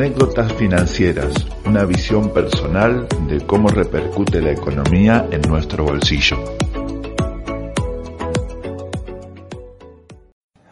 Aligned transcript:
Anécdotas 0.00 0.50
financieras, 0.54 1.46
una 1.66 1.84
visión 1.84 2.32
personal 2.32 3.06
de 3.28 3.46
cómo 3.46 3.68
repercute 3.68 4.40
la 4.40 4.52
economía 4.52 5.28
en 5.30 5.42
nuestro 5.42 5.84
bolsillo. 5.84 6.38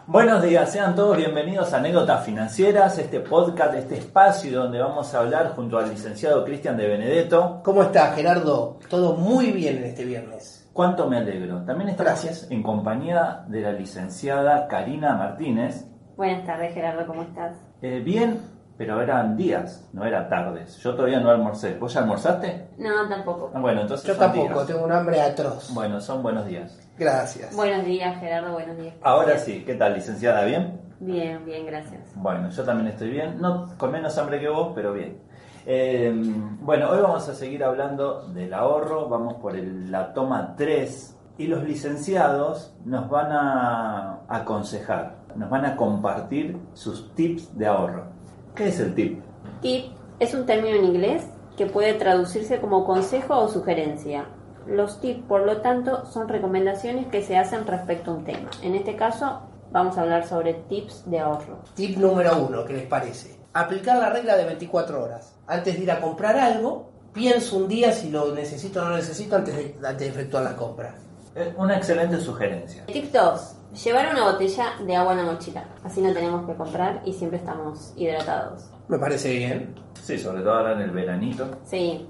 Buenos 0.06 0.42
días, 0.42 0.72
sean 0.72 0.94
todos 0.94 1.18
bienvenidos 1.18 1.74
a 1.74 1.76
Anécdotas 1.76 2.24
Financieras, 2.24 2.96
este 2.96 3.20
podcast, 3.20 3.74
este 3.74 3.98
espacio 3.98 4.62
donde 4.62 4.80
vamos 4.80 5.12
a 5.12 5.18
hablar 5.18 5.52
junto 5.54 5.76
al 5.76 5.90
licenciado 5.90 6.42
Cristian 6.42 6.78
de 6.78 6.88
Benedetto. 6.88 7.60
¿Cómo 7.62 7.82
estás, 7.82 8.16
Gerardo? 8.16 8.78
Todo 8.88 9.14
muy 9.14 9.52
bien 9.52 9.76
en 9.76 9.84
este 9.84 10.06
viernes. 10.06 10.70
Cuánto 10.72 11.06
me 11.06 11.18
alegro. 11.18 11.66
También 11.66 11.90
estamos 11.90 12.12
Gracias. 12.12 12.50
en 12.50 12.62
compañía 12.62 13.44
de 13.48 13.60
la 13.60 13.72
licenciada 13.72 14.66
Karina 14.68 15.16
Martínez. 15.16 15.84
Buenas 16.16 16.46
tardes, 16.46 16.72
Gerardo, 16.72 17.06
¿cómo 17.06 17.22
estás? 17.24 17.58
Eh, 17.82 18.00
bien, 18.00 18.57
pero 18.78 19.02
eran 19.02 19.36
días, 19.36 19.88
no 19.92 20.04
eran 20.04 20.28
tardes. 20.28 20.76
Yo 20.78 20.94
todavía 20.94 21.18
no 21.20 21.30
almorcé. 21.30 21.76
¿Vos 21.78 21.92
ya 21.92 22.00
almorzaste? 22.00 22.68
No, 22.78 23.08
tampoco. 23.08 23.50
Ah, 23.52 23.60
Bueno, 23.60 23.80
entonces 23.82 24.06
Yo 24.06 24.14
son 24.14 24.20
tampoco, 24.20 24.54
días. 24.54 24.66
tengo 24.68 24.84
un 24.84 24.92
hambre 24.92 25.20
atroz. 25.20 25.74
Bueno, 25.74 26.00
son 26.00 26.22
buenos 26.22 26.46
días. 26.46 26.78
Gracias. 26.96 27.54
Buenos 27.56 27.84
días, 27.84 28.18
Gerardo, 28.20 28.52
buenos 28.52 28.76
días. 28.76 28.94
Ahora 29.02 29.36
sí, 29.38 29.64
¿qué 29.66 29.74
tal, 29.74 29.94
licenciada? 29.94 30.44
¿Bien? 30.44 30.80
Bien, 31.00 31.44
bien, 31.44 31.66
gracias. 31.66 32.00
Bueno, 32.14 32.48
yo 32.50 32.64
también 32.64 32.88
estoy 32.88 33.10
bien, 33.10 33.40
no 33.40 33.68
con 33.76 33.90
menos 33.92 34.16
hambre 34.16 34.40
que 34.40 34.48
vos, 34.48 34.72
pero 34.74 34.92
bien. 34.92 35.20
Eh, 35.66 36.12
bueno, 36.60 36.88
hoy 36.90 37.00
vamos 37.02 37.28
a 37.28 37.34
seguir 37.34 37.62
hablando 37.64 38.28
del 38.28 38.54
ahorro, 38.54 39.08
vamos 39.08 39.34
por 39.34 39.54
el- 39.54 39.90
la 39.92 40.12
toma 40.14 40.54
3 40.56 41.16
y 41.36 41.46
los 41.46 41.62
licenciados 41.62 42.74
nos 42.84 43.08
van 43.10 43.30
a 43.32 44.20
aconsejar, 44.28 45.16
nos 45.36 45.50
van 45.50 45.66
a 45.66 45.76
compartir 45.76 46.58
sus 46.74 47.14
tips 47.14 47.56
de 47.56 47.66
ahorro. 47.66 48.07
¿Qué 48.58 48.66
es 48.66 48.80
el 48.80 48.92
tip? 48.92 49.22
Tip 49.62 49.92
es 50.18 50.34
un 50.34 50.44
término 50.44 50.74
en 50.74 50.84
inglés 50.86 51.22
que 51.56 51.66
puede 51.66 51.94
traducirse 51.94 52.60
como 52.60 52.84
consejo 52.84 53.36
o 53.36 53.48
sugerencia. 53.48 54.26
Los 54.66 55.00
tips, 55.00 55.22
por 55.28 55.42
lo 55.46 55.58
tanto, 55.58 56.04
son 56.06 56.26
recomendaciones 56.26 57.06
que 57.06 57.22
se 57.22 57.38
hacen 57.38 57.68
respecto 57.68 58.10
a 58.10 58.14
un 58.14 58.24
tema. 58.24 58.50
En 58.64 58.74
este 58.74 58.96
caso, 58.96 59.42
vamos 59.70 59.96
a 59.96 60.02
hablar 60.02 60.26
sobre 60.26 60.54
tips 60.54 61.08
de 61.08 61.20
ahorro. 61.20 61.60
Tip 61.74 61.98
número 61.98 62.36
uno, 62.42 62.64
¿qué 62.64 62.72
les 62.72 62.86
parece? 62.86 63.38
Aplicar 63.52 63.96
la 63.98 64.10
regla 64.10 64.36
de 64.36 64.46
24 64.46 65.04
horas. 65.04 65.36
Antes 65.46 65.76
de 65.76 65.84
ir 65.84 65.90
a 65.92 66.00
comprar 66.00 66.36
algo, 66.36 66.90
pienso 67.12 67.58
un 67.58 67.68
día 67.68 67.92
si 67.92 68.10
lo 68.10 68.34
necesito 68.34 68.82
o 68.82 68.86
no 68.86 68.96
necesito 68.96 69.36
antes 69.36 69.54
de, 69.54 69.76
antes 69.86 70.00
de 70.00 70.08
efectuar 70.08 70.42
la 70.42 70.56
compra. 70.56 70.96
Es 71.34 71.48
una 71.56 71.76
excelente 71.76 72.18
sugerencia. 72.20 72.86
Tip 72.86 73.12
2. 73.12 73.54
Llevar 73.84 74.08
una 74.12 74.24
botella 74.32 74.66
de 74.84 74.96
agua 74.96 75.12
en 75.12 75.18
la 75.18 75.32
mochila. 75.32 75.64
Así 75.84 76.00
no 76.00 76.12
tenemos 76.12 76.46
que 76.46 76.54
comprar 76.54 77.02
y 77.04 77.12
siempre 77.12 77.38
estamos 77.38 77.92
hidratados. 77.96 78.70
Me 78.88 78.98
parece 78.98 79.32
bien. 79.34 79.74
Sí, 80.02 80.18
sobre 80.18 80.40
todo 80.42 80.54
ahora 80.54 80.72
en 80.72 80.80
el 80.80 80.90
veranito. 80.90 81.46
Sí. 81.64 82.08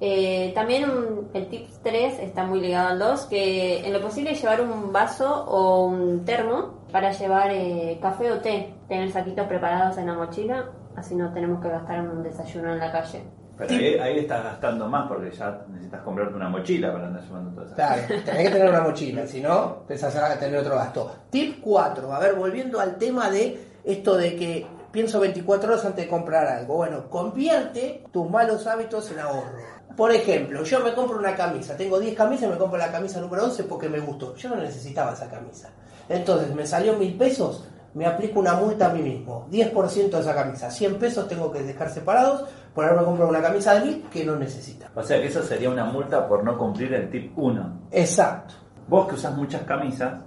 Eh, 0.00 0.52
también 0.54 0.90
un- 0.90 1.30
el 1.32 1.48
tip 1.48 1.68
3 1.82 2.18
está 2.20 2.44
muy 2.44 2.60
ligado 2.60 2.88
al 2.90 2.98
2, 2.98 3.24
que 3.26 3.86
en 3.86 3.92
lo 3.94 4.00
posible 4.02 4.34
llevar 4.34 4.60
un 4.60 4.92
vaso 4.92 5.44
o 5.46 5.86
un 5.86 6.24
termo 6.26 6.84
para 6.92 7.12
llevar 7.12 7.50
eh, 7.50 7.98
café 8.02 8.30
o 8.30 8.38
té, 8.40 8.74
tener 8.88 9.10
saquitos 9.10 9.46
preparados 9.46 9.96
en 9.96 10.06
la 10.08 10.12
mochila, 10.14 10.66
así 10.96 11.14
no 11.14 11.32
tenemos 11.32 11.62
que 11.62 11.70
gastar 11.70 12.00
en 12.00 12.10
un 12.10 12.22
desayuno 12.22 12.74
en 12.74 12.78
la 12.78 12.92
calle. 12.92 13.24
Pero 13.56 13.70
ahí, 13.70 13.94
ahí 13.94 14.18
estás 14.18 14.44
gastando 14.44 14.88
más 14.88 15.08
porque 15.08 15.30
ya 15.30 15.64
necesitas 15.68 16.02
comprarte 16.02 16.34
una 16.34 16.48
mochila 16.48 16.92
para 16.92 17.06
andar 17.06 17.22
llevando 17.22 17.50
todas 17.52 17.72
esas 17.72 17.76
Claro, 17.76 18.24
tenés 18.24 18.42
que 18.42 18.50
tener 18.50 18.68
una 18.68 18.82
mochila, 18.82 19.26
si 19.26 19.40
no, 19.40 19.78
empezás 19.80 20.16
a 20.16 20.38
tener 20.38 20.58
otro 20.58 20.76
gasto. 20.76 21.16
Tip 21.30 21.60
4, 21.62 22.12
a 22.12 22.18
ver, 22.18 22.34
volviendo 22.34 22.78
al 22.80 22.96
tema 22.96 23.30
de 23.30 23.58
esto 23.84 24.16
de 24.16 24.36
que 24.36 24.66
pienso 24.90 25.20
24 25.20 25.72
horas 25.72 25.84
antes 25.84 26.04
de 26.04 26.10
comprar 26.10 26.46
algo. 26.46 26.76
Bueno, 26.76 27.08
convierte 27.08 28.04
tus 28.12 28.30
malos 28.30 28.66
hábitos 28.66 29.10
en 29.10 29.20
ahorro. 29.20 29.76
Por 29.96 30.12
ejemplo, 30.12 30.62
yo 30.62 30.80
me 30.80 30.94
compro 30.94 31.18
una 31.18 31.34
camisa, 31.34 31.76
tengo 31.76 31.98
10 31.98 32.14
camisas 32.14 32.48
y 32.48 32.52
me 32.52 32.58
compro 32.58 32.78
la 32.78 32.90
camisa 32.90 33.20
número 33.20 33.44
11 33.44 33.64
porque 33.64 33.88
me 33.88 34.00
gustó. 34.00 34.34
Yo 34.36 34.50
no 34.50 34.56
necesitaba 34.56 35.12
esa 35.12 35.30
camisa. 35.30 35.70
Entonces, 36.08 36.54
me 36.54 36.66
salió 36.66 36.94
mil 36.94 37.16
pesos, 37.16 37.64
me 37.96 38.04
aplico 38.04 38.40
una 38.40 38.52
multa 38.52 38.90
a 38.90 38.92
mí 38.92 39.00
mismo. 39.00 39.48
10% 39.50 40.10
de 40.10 40.20
esa 40.20 40.34
camisa, 40.34 40.70
100 40.70 40.98
pesos 40.98 41.26
tengo 41.28 41.50
que 41.50 41.62
dejar 41.62 41.88
separados 41.88 42.44
por 42.74 42.84
haberme 42.84 43.06
comprado 43.06 43.30
una 43.30 43.40
camisa 43.40 43.74
de 43.74 43.86
mil 43.86 44.02
que 44.10 44.22
no 44.22 44.36
necesita. 44.36 44.90
O 44.94 45.02
sea 45.02 45.18
que 45.18 45.28
eso 45.28 45.42
sería 45.42 45.70
una 45.70 45.86
multa 45.86 46.28
por 46.28 46.44
no 46.44 46.58
cumplir 46.58 46.92
el 46.92 47.08
tip 47.08 47.32
1. 47.36 47.88
Exacto. 47.90 48.54
Vos 48.86 49.08
que 49.08 49.14
usas 49.14 49.34
muchas 49.34 49.62
camisas, 49.62 50.20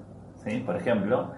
¿sí? 0.44 0.57
por 0.66 0.78
ejemplo, 0.78 1.31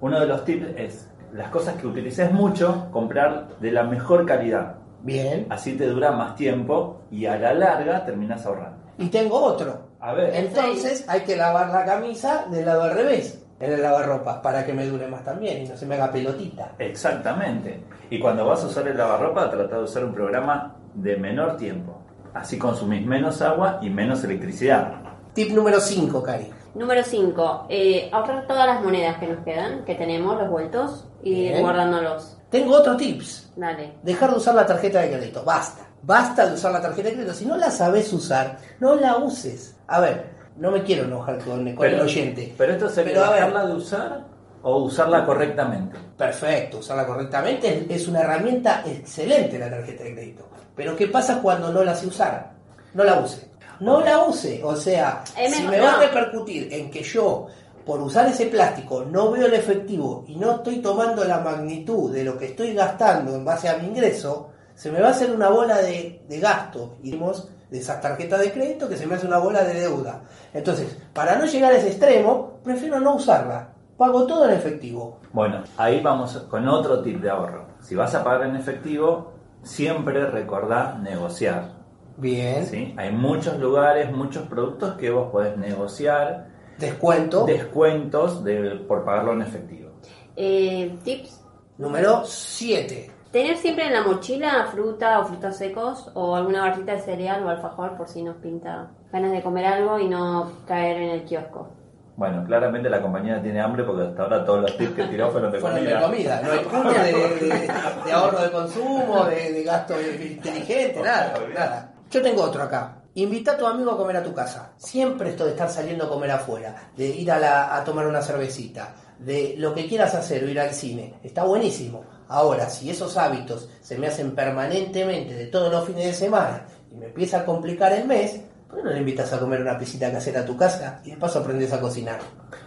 uno 0.00 0.18
de 0.18 0.26
los 0.26 0.46
tips 0.46 0.66
es 0.78 1.10
las 1.34 1.50
cosas 1.50 1.76
que 1.76 1.86
utilices 1.86 2.32
mucho, 2.32 2.88
comprar 2.90 3.58
de 3.60 3.70
la 3.70 3.82
mejor 3.82 4.24
calidad. 4.24 4.76
Bien. 5.02 5.46
Así 5.50 5.74
te 5.74 5.86
dura 5.86 6.10
más 6.12 6.36
tiempo 6.36 7.02
y 7.10 7.26
a 7.26 7.36
la 7.36 7.52
larga 7.52 8.02
terminas 8.06 8.46
ahorrando. 8.46 8.78
Y 8.96 9.08
tengo 9.08 9.42
otro. 9.42 9.88
A 10.00 10.14
ver, 10.14 10.34
Entonces 10.34 11.04
hay 11.06 11.20
que 11.20 11.36
lavar 11.36 11.68
la 11.68 11.84
camisa 11.84 12.46
del 12.50 12.64
lado 12.64 12.84
al 12.84 12.94
revés, 12.94 13.45
en 13.58 13.72
el 13.72 13.82
lavarropas, 13.82 14.38
para 14.38 14.64
que 14.64 14.72
me 14.72 14.86
dure 14.86 15.06
más 15.08 15.24
también 15.24 15.64
y 15.64 15.68
no 15.68 15.76
se 15.76 15.86
me 15.86 15.94
haga 15.94 16.12
pelotita. 16.12 16.72
exactamente. 16.78 17.82
Y 18.10 18.18
cuando 18.20 18.44
vas 18.46 18.62
a 18.62 18.66
usar 18.66 18.86
el 18.88 18.96
lavarropa, 18.96 19.50
trata 19.50 19.78
de 19.78 19.82
usar 19.84 20.04
un 20.04 20.12
programa 20.12 20.76
de 20.94 21.16
menor 21.16 21.56
tiempo. 21.56 22.02
Así 22.34 22.58
consumís 22.58 23.06
menos 23.06 23.40
agua 23.42 23.78
y 23.80 23.88
menos 23.90 24.22
electricidad. 24.24 24.92
Tip 25.32 25.52
número 25.52 25.80
5, 25.80 26.22
Cari. 26.22 26.50
Número 26.74 27.02
5. 27.02 27.68
ahorrar 28.12 28.46
todas 28.46 28.66
las 28.66 28.82
monedas 28.82 29.18
que 29.18 29.26
nos 29.26 29.42
quedan, 29.44 29.84
que 29.84 29.94
tenemos, 29.94 30.38
los 30.38 30.50
vueltos, 30.50 31.08
y 31.22 31.48
Bien. 31.48 31.62
guardándolos. 31.62 32.38
Tengo 32.50 32.76
otro 32.76 32.96
tips. 32.96 33.52
Dale. 33.56 33.94
Dejar 34.02 34.30
de 34.30 34.36
usar 34.36 34.54
la 34.54 34.66
tarjeta 34.66 35.00
de 35.00 35.10
crédito. 35.10 35.42
Basta. 35.44 35.86
Basta 36.02 36.46
de 36.46 36.54
usar 36.54 36.72
la 36.72 36.80
tarjeta 36.80 37.08
de 37.08 37.14
crédito. 37.14 37.34
Si 37.34 37.46
no 37.46 37.56
la 37.56 37.70
sabes 37.70 38.12
usar, 38.12 38.58
no 38.78 38.94
la 38.94 39.16
uses. 39.16 39.76
A 39.88 40.00
ver, 40.00 40.35
no 40.58 40.70
me 40.70 40.82
quiero 40.82 41.04
enojar 41.04 41.38
con, 41.44 41.74
con 41.74 41.86
el 41.86 42.00
oyente. 42.00 42.54
pero 42.56 42.72
esto 42.74 42.88
sería 42.88 43.12
Pero 43.14 43.24
a 43.24 43.30
ver. 43.30 43.36
dejarla 43.40 43.66
de 43.66 43.74
usar 43.74 44.24
o 44.62 44.78
usarla 44.82 45.24
correctamente. 45.24 45.96
Perfecto, 46.16 46.78
usarla 46.78 47.06
correctamente 47.06 47.86
es, 47.88 48.02
es 48.02 48.08
una 48.08 48.20
herramienta 48.20 48.82
excelente 48.86 49.58
la 49.58 49.70
tarjeta 49.70 50.04
de 50.04 50.14
crédito. 50.14 50.48
Pero 50.74 50.96
¿qué 50.96 51.06
pasa 51.08 51.40
cuando 51.40 51.72
no 51.72 51.84
la 51.84 51.94
sé 51.94 52.06
usar? 52.06 52.52
No 52.94 53.04
la 53.04 53.20
use. 53.20 53.48
No 53.80 54.00
la 54.00 54.24
use. 54.24 54.60
O 54.64 54.74
sea, 54.74 55.22
Es 55.38 55.54
si 55.54 55.62
mejor- 55.62 55.70
me 55.76 55.80
va 55.80 55.92
a 55.94 56.00
repercutir 56.00 56.72
en 56.72 56.90
que 56.90 57.02
yo, 57.02 57.46
por 57.84 58.00
usar 58.00 58.26
ese 58.26 58.46
plástico, 58.46 59.04
no 59.04 59.30
veo 59.30 59.46
el 59.46 59.54
efectivo 59.54 60.24
y 60.26 60.36
no 60.36 60.56
estoy 60.56 60.78
tomando 60.78 61.24
la 61.24 61.38
magnitud 61.40 62.12
de 62.12 62.24
lo 62.24 62.36
que 62.38 62.46
estoy 62.46 62.72
gastando 62.74 63.34
en 63.36 63.44
base 63.44 63.68
a 63.68 63.76
mi 63.76 63.86
ingreso, 63.88 64.50
se 64.74 64.90
me 64.90 65.00
va 65.00 65.08
a 65.08 65.10
hacer 65.12 65.30
una 65.30 65.48
bola 65.50 65.76
de, 65.78 66.22
de 66.28 66.40
gasto. 66.40 66.96
Y 67.02 67.12
dimos 67.12 67.48
de 67.70 67.78
esas 67.78 68.00
tarjetas 68.00 68.40
de 68.40 68.52
crédito 68.52 68.88
que 68.88 68.96
se 68.96 69.06
me 69.06 69.14
hace 69.16 69.26
una 69.26 69.38
bola 69.38 69.64
de 69.64 69.74
deuda. 69.80 70.22
Entonces, 70.54 70.96
para 71.12 71.36
no 71.36 71.46
llegar 71.46 71.72
a 71.72 71.76
ese 71.76 71.88
extremo, 71.88 72.60
prefiero 72.62 73.00
no 73.00 73.14
usarla. 73.16 73.70
Pago 73.96 74.26
todo 74.26 74.44
en 74.48 74.52
efectivo. 74.56 75.20
Bueno, 75.32 75.64
ahí 75.76 76.00
vamos 76.00 76.36
con 76.50 76.68
otro 76.68 77.00
tip 77.02 77.20
de 77.20 77.30
ahorro. 77.30 77.66
Si 77.80 77.94
vas 77.94 78.14
a 78.14 78.22
pagar 78.22 78.48
en 78.48 78.56
efectivo, 78.56 79.32
siempre 79.62 80.26
recordá 80.26 80.98
negociar. 81.02 81.72
Bien. 82.18 82.64
¿sí? 82.66 82.94
Hay 82.96 83.10
muchos 83.12 83.58
lugares, 83.58 84.10
muchos 84.12 84.46
productos 84.48 84.94
que 84.96 85.10
vos 85.10 85.30
podés 85.30 85.56
negociar 85.56 86.48
Descuento. 86.78 87.44
descuentos 87.46 88.44
de- 88.44 88.76
por 88.86 89.04
pagarlo 89.04 89.32
en 89.32 89.42
efectivo. 89.42 89.90
Eh, 90.36 90.98
tips. 91.02 91.42
Número 91.78 92.22
7. 92.24 93.10
Tener 93.36 93.58
siempre 93.58 93.84
en 93.88 93.92
la 93.92 94.00
mochila 94.02 94.66
fruta 94.72 95.20
o 95.20 95.26
frutos 95.26 95.58
secos 95.58 96.10
o 96.14 96.34
alguna 96.36 96.62
barrita 96.62 96.92
de 96.92 97.00
cereal 97.02 97.44
o 97.44 97.50
alfajor 97.50 97.94
por 97.94 98.08
si 98.08 98.22
nos 98.22 98.36
pinta 98.36 98.88
ganas 99.12 99.30
de 99.30 99.42
comer 99.42 99.66
algo 99.66 99.98
y 100.00 100.08
no 100.08 100.50
caer 100.66 100.96
en 101.02 101.10
el 101.10 101.24
kiosco. 101.24 101.68
Bueno, 102.16 102.42
claramente 102.46 102.88
la 102.88 103.02
compañía 103.02 103.42
tiene 103.42 103.60
hambre 103.60 103.84
porque 103.84 104.04
hasta 104.04 104.22
ahora 104.22 104.42
todos 104.42 104.62
los 104.62 104.76
tips 104.78 104.94
que 104.94 105.04
tiró 105.08 105.30
fueron 105.30 105.52
de 105.52 105.58
Fueron 105.60 105.80
comida. 105.80 105.98
de 105.98 106.02
comida, 106.06 106.40
no 106.42 106.50
hay 106.50 106.58
punto 106.60 106.88
de, 106.88 107.12
de- 107.12 107.68
de 108.06 108.12
ahorro 108.12 108.40
de 108.40 108.50
consumo, 108.50 109.24
de, 109.26 109.52
de 109.52 109.62
gasto 109.64 109.94
inteligente, 110.00 111.02
nada, 111.02 111.34
nada. 111.54 111.92
Yo 112.10 112.22
tengo 112.22 112.42
otro 112.42 112.62
acá. 112.62 113.02
Invita 113.16 113.52
a 113.52 113.56
tu 113.58 113.66
amigo 113.66 113.90
a 113.90 113.98
comer 113.98 114.16
a 114.16 114.22
tu 114.22 114.32
casa. 114.32 114.72
Siempre 114.78 115.28
esto 115.28 115.44
de 115.44 115.50
estar 115.50 115.68
saliendo 115.68 116.06
a 116.06 116.08
comer 116.08 116.30
afuera, 116.30 116.74
de 116.96 117.06
ir 117.08 117.30
a, 117.30 117.38
la- 117.38 117.76
a 117.76 117.84
tomar 117.84 118.06
una 118.06 118.22
cervecita, 118.22 118.94
de 119.18 119.56
lo 119.58 119.74
que 119.74 119.86
quieras 119.86 120.14
hacer 120.14 120.42
o 120.42 120.48
ir 120.48 120.58
al 120.58 120.70
cine, 120.70 121.12
está 121.22 121.44
buenísimo. 121.44 122.15
Ahora, 122.28 122.68
si 122.68 122.90
esos 122.90 123.16
hábitos 123.16 123.68
se 123.80 123.98
me 123.98 124.08
hacen 124.08 124.34
permanentemente 124.34 125.34
de 125.34 125.46
todos 125.46 125.70
los 125.70 125.84
fines 125.84 126.06
de 126.06 126.12
semana 126.12 126.62
y 126.90 126.96
me 126.96 127.06
empieza 127.06 127.40
a 127.40 127.44
complicar 127.44 127.92
el 127.92 128.06
mes, 128.06 128.42
¿por 128.68 128.78
qué 128.78 128.84
no 128.84 128.90
le 128.90 128.98
invitas 128.98 129.32
a 129.32 129.38
comer 129.38 129.60
una 129.60 129.78
pisita 129.78 130.10
casera 130.10 130.40
a 130.40 130.46
tu 130.46 130.56
casa 130.56 131.00
y 131.04 131.12
de 131.12 131.16
paso 131.16 131.38
aprendes 131.38 131.72
a 131.72 131.80
cocinar? 131.80 132.18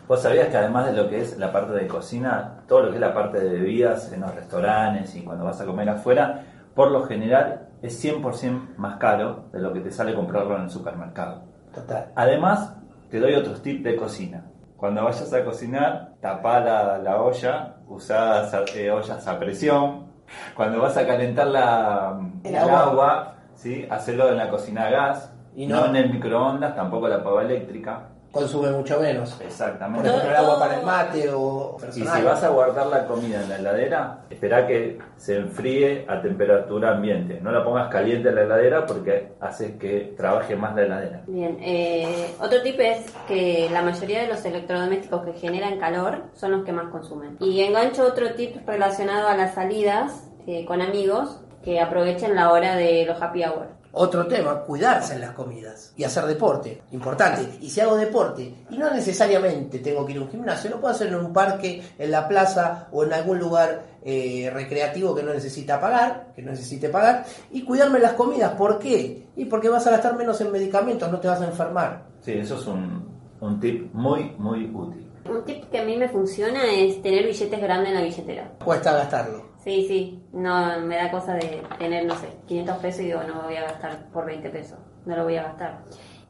Vos 0.08 0.22
sabías 0.22 0.48
que 0.48 0.58
además 0.58 0.86
de 0.88 0.94
lo 0.94 1.10
que 1.10 1.22
es 1.22 1.38
la 1.38 1.52
parte 1.52 1.74
de 1.74 1.88
cocina, 1.88 2.64
todo 2.68 2.84
lo 2.84 2.90
que 2.90 2.96
es 2.96 3.02
la 3.02 3.14
parte 3.14 3.40
de 3.40 3.50
bebidas 3.50 4.12
en 4.14 4.22
los 4.22 4.34
restaurantes 4.34 5.14
y 5.16 5.24
cuando 5.24 5.46
vas 5.46 5.60
a 5.60 5.66
comer 5.66 5.90
afuera, 5.90 6.46
por 6.74 6.92
lo 6.92 7.04
general 7.06 7.68
es 7.82 8.04
100% 8.04 8.78
más 8.78 8.98
caro 8.98 9.50
de 9.52 9.60
lo 9.60 9.74
que 9.74 9.82
te 9.82 9.92
sale 9.92 10.14
comprarlo 10.14 10.56
en 10.56 10.64
el 10.64 10.70
supermercado. 10.70 11.44
Total. 11.74 12.12
Además, 12.16 12.76
te 13.10 13.20
doy 13.20 13.36
otros 13.36 13.62
tips 13.62 13.84
de 13.84 13.96
cocina. 13.96 14.46
Cuando 14.80 15.04
vayas 15.04 15.34
a 15.34 15.44
cocinar, 15.44 16.14
tapá 16.22 16.60
la, 16.62 16.98
la 17.00 17.22
olla, 17.22 17.76
usá 17.88 18.50
eh, 18.76 18.90
ollas 18.90 19.28
a 19.28 19.38
presión. 19.38 20.08
Cuando 20.56 20.80
vas 20.82 20.96
a 20.96 21.06
calentar 21.06 21.48
la, 21.48 22.18
El 22.44 22.56
el 22.56 22.58
agua. 22.58 22.84
agua, 22.84 23.34
¿sí? 23.56 23.86
hacelo 23.90 24.30
en 24.30 24.38
la 24.38 24.50
cocina 24.50 24.86
a 24.86 24.90
gas, 24.90 25.34
Y 25.56 25.68
no 25.68 25.82
no- 25.82 25.86
en 25.88 25.96
el 25.98 26.14
microondas, 26.14 26.76
tampoco 26.76 27.08
la 27.10 27.22
pava 27.24 27.42
eléctrica. 27.42 28.04
Consume 28.32 28.72
mucho 28.72 29.00
menos. 29.00 29.32
Por 29.32 29.46
Exactamente. 29.48 30.08
ejemplo, 30.08 30.30
el 30.30 30.36
agua 30.36 30.60
para 30.60 30.80
el 30.80 30.86
mate 30.86 31.30
o 31.34 31.78
Y 31.90 31.92
si 31.92 32.02
vas 32.04 32.44
a 32.44 32.50
guardar 32.50 32.88
la 32.88 33.08
comida 33.08 33.42
en 33.42 33.50
la 33.50 33.56
heladera, 33.58 34.20
espera 34.30 34.68
que 34.68 35.00
se 35.18 35.38
enfríe 35.38 36.06
a 36.08 36.22
temperatura 36.22 36.92
ambiente. 36.92 37.40
No 37.42 37.52
la 37.52 37.64
pongas 37.64 37.90
caliente 37.90 38.30
en 38.30 38.36
la 38.36 38.44
heladera 38.44 38.86
porque 38.86 39.34
hace 39.40 39.78
que 39.78 40.14
trabaje 40.16 40.56
más 40.56 40.76
la 40.76 40.84
heladera. 40.84 41.24
Bien, 41.28 41.58
eh, 41.62 42.36
otro 42.40 42.62
tip 42.62 42.80
es 42.80 43.12
que 43.28 43.68
la 43.72 43.82
mayoría 43.82 44.22
de 44.22 44.28
los 44.28 44.46
electrodomésticos 44.46 45.26
que 45.26 45.34
generan 45.34 45.80
calor 45.80 46.26
son 46.34 46.52
los 46.52 46.64
que 46.64 46.72
más 46.72 46.90
consumen. 46.92 47.38
Y 47.40 47.62
engancho 47.64 48.06
otro 48.06 48.34
tip 48.34 48.58
relacionado 48.68 49.28
a 49.28 49.36
las 49.36 49.56
salidas 49.56 50.30
eh, 50.46 50.66
con 50.66 50.82
amigos 50.82 51.42
que 51.64 51.80
aprovechen 51.80 52.36
la 52.36 52.52
hora 52.52 52.76
de 52.76 53.06
los 53.06 53.22
happy 53.22 53.44
hour. 53.44 53.79
Otro 53.92 54.28
tema, 54.28 54.62
cuidarse 54.62 55.16
en 55.16 55.22
las 55.22 55.32
comidas 55.32 55.94
y 55.98 56.04
hacer 56.04 56.26
deporte, 56.26 56.84
importante. 56.92 57.58
Y 57.62 57.70
si 57.70 57.82
hago 57.82 57.96
deporte, 57.96 58.54
y 58.70 58.78
no 58.78 58.90
necesariamente 58.92 59.80
tengo 59.80 60.06
que 60.06 60.14
ir 60.14 60.20
a 60.20 60.22
un 60.22 60.30
gimnasio, 60.30 60.70
lo 60.70 60.80
puedo 60.80 60.94
hacer 60.94 61.08
en 61.08 61.16
un 61.16 61.34
parque, 61.34 61.82
en 61.98 62.12
la 62.12 62.28
plaza 62.28 62.88
o 62.92 63.04
en 63.04 63.14
algún 63.14 63.40
lugar 63.40 63.84
eh, 64.04 64.50
recreativo 64.54 65.16
que 65.16 65.24
no 65.24 65.34
necesita 65.34 65.80
pagar, 65.82 66.34
que 66.36 66.44
no 66.44 66.52
necesite 66.52 66.90
pagar, 66.90 67.26
y 67.52 67.64
cuidarme 67.64 68.00
las 68.00 68.14
comidas. 68.14 68.54
¿Por 68.54 68.78
qué? 68.78 69.28
Y 69.36 69.46
porque 69.46 69.70
vas 69.70 69.88
a 69.88 69.92
gastar 69.92 70.16
menos 70.16 70.40
en 70.42 70.52
medicamentos, 70.52 71.12
no 71.12 71.20
te 71.20 71.28
vas 71.28 71.42
a 71.42 71.46
enfermar. 71.46 72.06
Sí, 72.22 72.34
eso 72.34 72.60
es 72.60 72.68
un, 72.68 73.10
un 73.42 73.60
tip 73.60 73.92
muy, 73.94 74.36
muy 74.38 74.66
útil. 74.66 75.12
Un 75.28 75.44
tip 75.46 75.66
que 75.70 75.80
a 75.80 75.84
mí 75.84 75.98
me 75.98 76.10
funciona 76.10 76.72
es 76.72 77.02
tener 77.02 77.26
billetes 77.26 77.60
grandes 77.60 77.90
en 77.90 77.96
la 77.96 78.02
billetera. 78.02 78.52
Cuesta 78.64 78.94
gastarlo. 78.94 79.49
Sí, 79.64 79.86
sí, 79.88 80.24
no 80.32 80.80
me 80.80 80.96
da 80.96 81.12
cosa 81.12 81.34
de 81.34 81.62
tener, 81.78 82.06
no 82.06 82.16
sé, 82.18 82.28
500 82.48 82.78
pesos 82.78 83.02
y 83.02 83.06
digo, 83.06 83.22
no 83.24 83.44
voy 83.44 83.56
a 83.58 83.64
gastar 83.64 84.10
por 84.12 84.26
20 84.26 84.50
pesos, 84.50 84.80
no 85.06 85.16
lo 85.18 85.24
voy 85.26 85.36
a 85.36 85.44
gastar. 85.44 85.82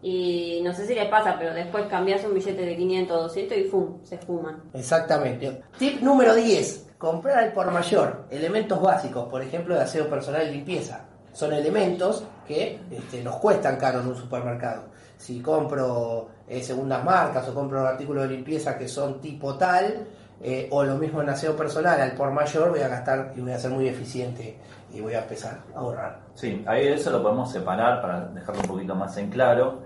Y 0.01 0.61
no 0.63 0.73
sé 0.73 0.87
si 0.87 0.95
les 0.95 1.09
pasa, 1.09 1.35
pero 1.37 1.53
después 1.53 1.85
cambias 1.87 2.23
un 2.23 2.33
billete 2.33 2.65
de 2.65 2.75
500 2.75 3.17
o 3.17 3.21
200 3.23 3.57
y 3.57 3.63
¡fum! 3.65 3.97
se 4.03 4.17
fuman. 4.17 4.63
Exactamente. 4.73 5.61
Tip 5.77 6.01
número 6.01 6.33
10. 6.35 6.93
Comprar 6.97 7.37
al 7.39 7.53
por 7.53 7.69
mayor. 7.71 8.25
Elementos 8.29 8.81
básicos, 8.81 9.27
por 9.27 9.41
ejemplo, 9.41 9.75
de 9.75 9.81
aseo 9.81 10.09
personal 10.09 10.47
y 10.47 10.51
limpieza. 10.51 11.05
Son 11.33 11.53
elementos 11.53 12.23
que 12.47 12.79
este, 12.89 13.23
nos 13.23 13.35
cuestan 13.37 13.77
caro 13.77 13.99
en 13.99 14.07
un 14.07 14.15
supermercado. 14.15 14.85
Si 15.17 15.41
compro 15.41 16.29
eh, 16.47 16.63
segundas 16.63 17.03
marcas 17.03 17.47
o 17.49 17.53
compro 17.53 17.85
artículos 17.85 18.23
de 18.23 18.35
limpieza 18.35 18.77
que 18.77 18.87
son 18.87 19.19
tipo 19.19 19.55
tal, 19.55 20.07
eh, 20.41 20.67
o 20.71 20.83
lo 20.83 20.95
mismo 20.95 21.21
en 21.21 21.29
aseo 21.29 21.55
personal, 21.55 21.99
al 21.99 22.13
por 22.13 22.31
mayor 22.31 22.69
voy 22.69 22.79
a 22.79 22.87
gastar 22.87 23.33
y 23.35 23.41
voy 23.41 23.51
a 23.51 23.59
ser 23.59 23.71
muy 23.71 23.87
eficiente 23.87 24.57
y 24.93 25.01
voy 25.01 25.13
a 25.13 25.23
empezar 25.23 25.59
a 25.75 25.79
ahorrar. 25.79 26.19
Sí, 26.33 26.63
ahí 26.65 26.87
eso 26.87 27.11
lo 27.11 27.21
podemos 27.21 27.51
separar 27.51 28.01
para 28.01 28.25
dejarlo 28.27 28.61
un 28.61 28.67
poquito 28.67 28.95
más 28.95 29.17
en 29.17 29.29
claro, 29.29 29.81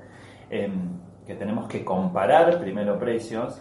em, 0.49 0.99
que 1.25 1.35
tenemos 1.35 1.67
que 1.67 1.83
comparar 1.83 2.59
primero 2.59 2.99
precios, 2.99 3.59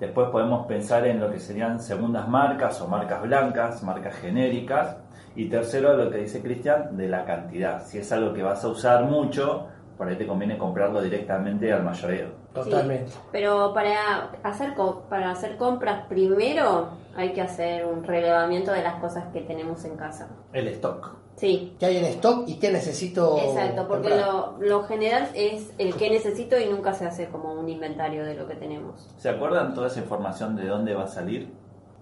después 0.00 0.30
podemos 0.30 0.66
pensar 0.66 1.06
en 1.06 1.20
lo 1.20 1.30
que 1.30 1.38
serían 1.38 1.80
segundas 1.80 2.28
marcas 2.28 2.80
o 2.80 2.88
marcas 2.88 3.22
blancas, 3.22 3.82
marcas 3.82 4.16
genéricas, 4.16 4.96
y 5.34 5.48
tercero 5.48 5.96
lo 5.96 6.10
que 6.10 6.18
dice 6.18 6.42
Cristian, 6.42 6.96
de 6.96 7.08
la 7.08 7.24
cantidad. 7.24 7.84
Si 7.86 7.98
es 7.98 8.12
algo 8.12 8.34
que 8.34 8.42
vas 8.42 8.64
a 8.64 8.68
usar 8.68 9.04
mucho, 9.04 9.68
por 10.02 10.10
ahí 10.10 10.16
te 10.16 10.26
conviene 10.26 10.58
comprarlo 10.58 11.00
directamente 11.00 11.72
al 11.72 11.84
mayoreo. 11.84 12.30
Totalmente. 12.52 13.12
Sí, 13.12 13.18
pero 13.30 13.72
para 13.72 14.32
hacer, 14.42 14.74
co- 14.74 15.02
para 15.08 15.30
hacer 15.30 15.56
compras 15.56 16.06
primero 16.08 16.88
hay 17.14 17.32
que 17.32 17.40
hacer 17.40 17.86
un 17.86 18.02
relevamiento 18.02 18.72
de 18.72 18.82
las 18.82 18.94
cosas 18.96 19.26
que 19.32 19.42
tenemos 19.42 19.84
en 19.84 19.96
casa. 19.96 20.28
El 20.52 20.66
stock. 20.66 21.12
Sí, 21.36 21.76
¿Qué 21.78 21.86
hay 21.86 21.98
en 21.98 22.04
stock 22.06 22.48
y 22.48 22.58
qué 22.58 22.72
necesito? 22.72 23.38
exacto, 23.38 23.86
porque 23.86 24.08
lo, 24.10 24.56
lo 24.58 24.82
general 24.82 25.28
es 25.34 25.70
el 25.78 25.94
que 25.94 26.10
necesito 26.10 26.58
y 26.58 26.66
nunca 26.66 26.92
se 26.94 27.06
hace 27.06 27.28
como 27.28 27.52
un 27.54 27.68
inventario 27.68 28.24
de 28.24 28.34
lo 28.34 28.48
que 28.48 28.56
tenemos. 28.56 29.08
¿Se 29.18 29.28
acuerdan 29.28 29.72
toda 29.72 29.86
esa 29.86 30.00
información 30.00 30.56
de 30.56 30.66
dónde 30.66 30.94
va 30.94 31.04
a 31.04 31.08
salir? 31.08 31.48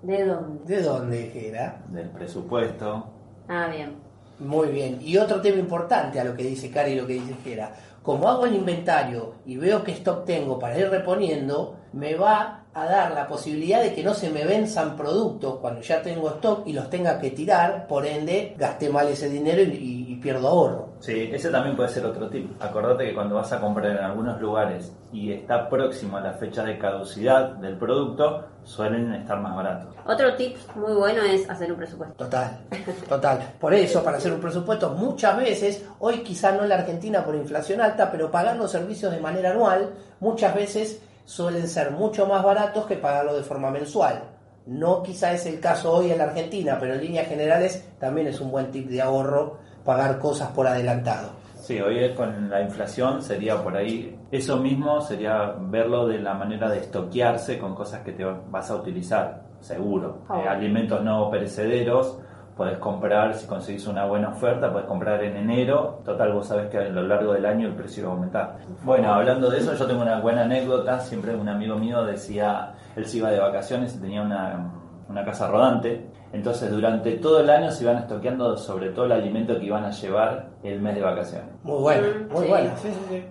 ¿De 0.01 0.25
dónde? 0.25 0.75
¿De 0.77 0.83
dónde 0.83 1.49
era? 1.49 1.83
Del 1.91 2.09
presupuesto, 2.09 3.09
Ah, 3.47 3.69
bien. 3.71 4.09
Muy 4.39 4.69
bien. 4.69 4.97
Y 5.03 5.19
otro 5.19 5.43
tema 5.43 5.59
importante 5.59 6.19
a 6.19 6.25
lo 6.25 6.35
que 6.35 6.45
dice 6.45 6.71
Cari 6.71 6.93
y 6.93 6.95
lo 6.95 7.07
que 7.07 7.13
dice 7.13 7.35
Gera. 7.45 7.75
Como 8.03 8.29
hago 8.29 8.45
el 8.47 8.55
inventario 8.57 9.37
y 9.47 9.57
veo 9.57 9.83
qué 9.85 9.93
stock 9.93 10.25
tengo 10.27 10.59
para 10.59 10.79
ir 10.79 10.91
reponiendo, 10.91 11.77
me 11.93 12.15
va 12.15 12.67
a 12.75 12.85
dar 12.87 13.13
la 13.13 13.27
posibilidad 13.27 13.83
de 13.83 13.95
que 13.95 14.03
no 14.03 14.13
se 14.15 14.31
me 14.31 14.45
venzan 14.45 14.97
productos 14.97 15.59
cuando 15.61 15.81
ya 15.83 16.03
tengo 16.03 16.29
stock 16.31 16.67
y 16.67 16.73
los 16.75 16.91
tenga 16.91 17.19
que 17.19 17.31
tirar, 17.31 17.87
por 17.87 18.07
ende 18.07 18.55
gasté 18.59 18.91
mal 18.91 19.09
ese 19.09 19.29
dinero 19.31 19.63
y, 19.63 19.67
y- 19.77 20.13
y 20.13 20.17
pierdo 20.17 20.49
ahorro. 20.49 20.90
Sí, 21.01 21.31
ese 21.33 21.49
también 21.49 21.75
puede 21.77 21.89
ser 21.89 22.05
otro 22.05 22.29
tip. 22.29 22.63
Acordate 22.63 23.07
que 23.07 23.15
cuando 23.15 23.37
vas 23.37 23.51
a 23.53 23.61
comprar 23.61 23.93
en 23.93 24.05
algunos 24.05 24.39
lugares 24.39 24.93
y 25.11 25.33
está 25.33 25.67
próximo 25.67 26.19
a 26.19 26.21
la 26.21 26.35
fecha 26.35 26.63
de 26.63 26.79
caducidad 26.79 27.53
del 27.55 27.79
producto, 27.79 28.45
suelen 28.65 29.15
estar 29.15 29.41
más 29.41 29.57
baratos. 29.57 29.95
Otro 30.07 30.35
tip 30.37 30.57
muy 30.75 30.93
bueno 30.93 31.23
es 31.23 31.49
hacer 31.49 31.73
un 31.73 31.79
presupuesto. 31.79 32.23
Total, 32.23 32.61
total. 33.09 33.55
Por 33.59 33.73
eso, 33.73 34.05
para 34.05 34.19
hacer 34.19 34.33
un 34.33 34.41
presupuesto, 34.41 34.91
muchas 34.91 35.39
veces, 35.39 35.87
hoy 36.01 36.19
quizá 36.19 36.53
no 36.53 36.65
en 36.65 36.69
la 36.69 36.77
Argentina 36.77 37.25
por 37.25 37.35
inflación 37.35 37.81
alta, 37.81 38.11
pero 38.11 38.31
pagar 38.31 38.57
los 38.57 38.71
servicios 38.71 39.11
de 39.11 39.21
manera 39.21 39.53
anual, 39.53 39.95
muchas 40.21 40.55
veces 40.55 41.03
suelen 41.25 41.67
ser 41.67 41.93
mucho 41.93 42.27
más 42.27 42.45
baratos 42.45 42.85
que 42.85 42.97
pagarlo 42.97 43.35
de 43.35 43.43
forma 43.43 43.71
mensual. 43.71 44.23
No 44.67 45.03
quizá 45.03 45.33
es 45.33 45.47
el 45.47 45.61
caso 45.61 45.93
hoy 45.93 46.13
en 46.13 46.19
la 46.19 46.25
Argentina, 46.25 46.77
pero 46.79 46.93
en 46.93 47.01
líneas 47.01 47.27
generales 47.27 47.89
también 47.99 48.27
es 48.27 48.39
un 48.41 48.51
buen 48.51 48.71
tip 48.71 48.89
de 48.89 49.01
ahorro 49.01 49.70
pagar 49.85 50.19
cosas 50.19 50.49
por 50.51 50.67
adelantado. 50.67 51.31
Sí, 51.57 51.81
hoy 51.81 52.15
con 52.15 52.51
la 52.51 52.63
inflación 52.63 53.23
sería 53.23 53.63
por 53.63 53.77
ahí, 53.77 54.19
eso 54.33 54.57
mismo 54.57 55.01
sería 55.01 55.55
verlo 55.59 56.07
de 56.09 56.19
la 56.19 56.35
manera 56.35 56.69
de 56.69 56.79
estoquearse 56.79 57.59
con 57.59 57.75
cosas 57.75 58.01
que 58.01 58.13
te 58.13 58.25
vas 58.25 58.71
a 58.71 58.77
utilizar, 58.77 59.43
seguro. 59.61 60.23
Ah, 60.29 60.41
Eh, 60.45 60.49
alimentos 60.49 61.03
no 61.03 61.31
perecederos, 61.31 62.19
podés 62.57 62.79
comprar, 62.79 63.35
si 63.35 63.47
conseguís 63.47 63.87
una 63.87 64.05
buena 64.07 64.31
oferta, 64.31 64.73
podés 64.73 64.87
comprar 64.87 65.23
en 65.23 65.37
enero. 65.37 66.01
Total, 66.05 66.33
vos 66.33 66.47
sabés 66.47 66.69
que 66.69 66.79
a 66.79 66.89
lo 66.89 67.03
largo 67.03 67.33
del 67.35 67.47
año 67.47 67.69
el 67.69 67.75
precio 67.75 68.05
va 68.05 68.11
a 68.11 68.15
aumentar. 68.15 68.57
Bueno, 68.83 69.13
hablando 69.15 69.49
de 69.51 69.59
eso, 69.59 69.75
yo 69.75 69.87
tengo 69.87 70.03
una 70.03 70.21
buena 70.21 70.43
anécdota. 70.43 70.99
Siempre 71.01 71.35
un 71.35 71.49
amigo 71.49 71.77
mío 71.77 72.05
decía, 72.05 72.73
él 72.97 73.07
se 73.07 73.19
iba 73.19 73.31
de 73.31 73.39
vacaciones 73.39 73.95
y 73.95 74.01
tenía 74.01 74.23
una, 74.23 74.73
una 75.09 75.25
casa 75.25 75.47
rodante. 75.49 76.07
Entonces, 76.33 76.71
durante 76.71 77.13
todo 77.19 77.41
el 77.41 77.51
año 77.51 77.71
se 77.73 77.83
iban 77.85 77.99
estoqueando 77.99 78.57
sobre 78.57 78.91
todo 78.91 79.07
el 79.07 79.13
alimento 79.13 79.59
que 79.59 79.67
iban 79.67 79.85
a 79.85 79.91
llevar 79.91 80.51
el 80.63 80.81
mes 80.81 80.95
de 80.95 81.01
vacaciones. 81.01 81.49
Muy 81.65 81.81
bueno, 81.81 82.07
Mm, 82.29 82.33
muy 82.33 82.43
sí. 82.45 82.49
bueno. 82.49 82.71
Sí, 82.81 82.89
sí, 82.89 83.01
sí. 83.09 83.25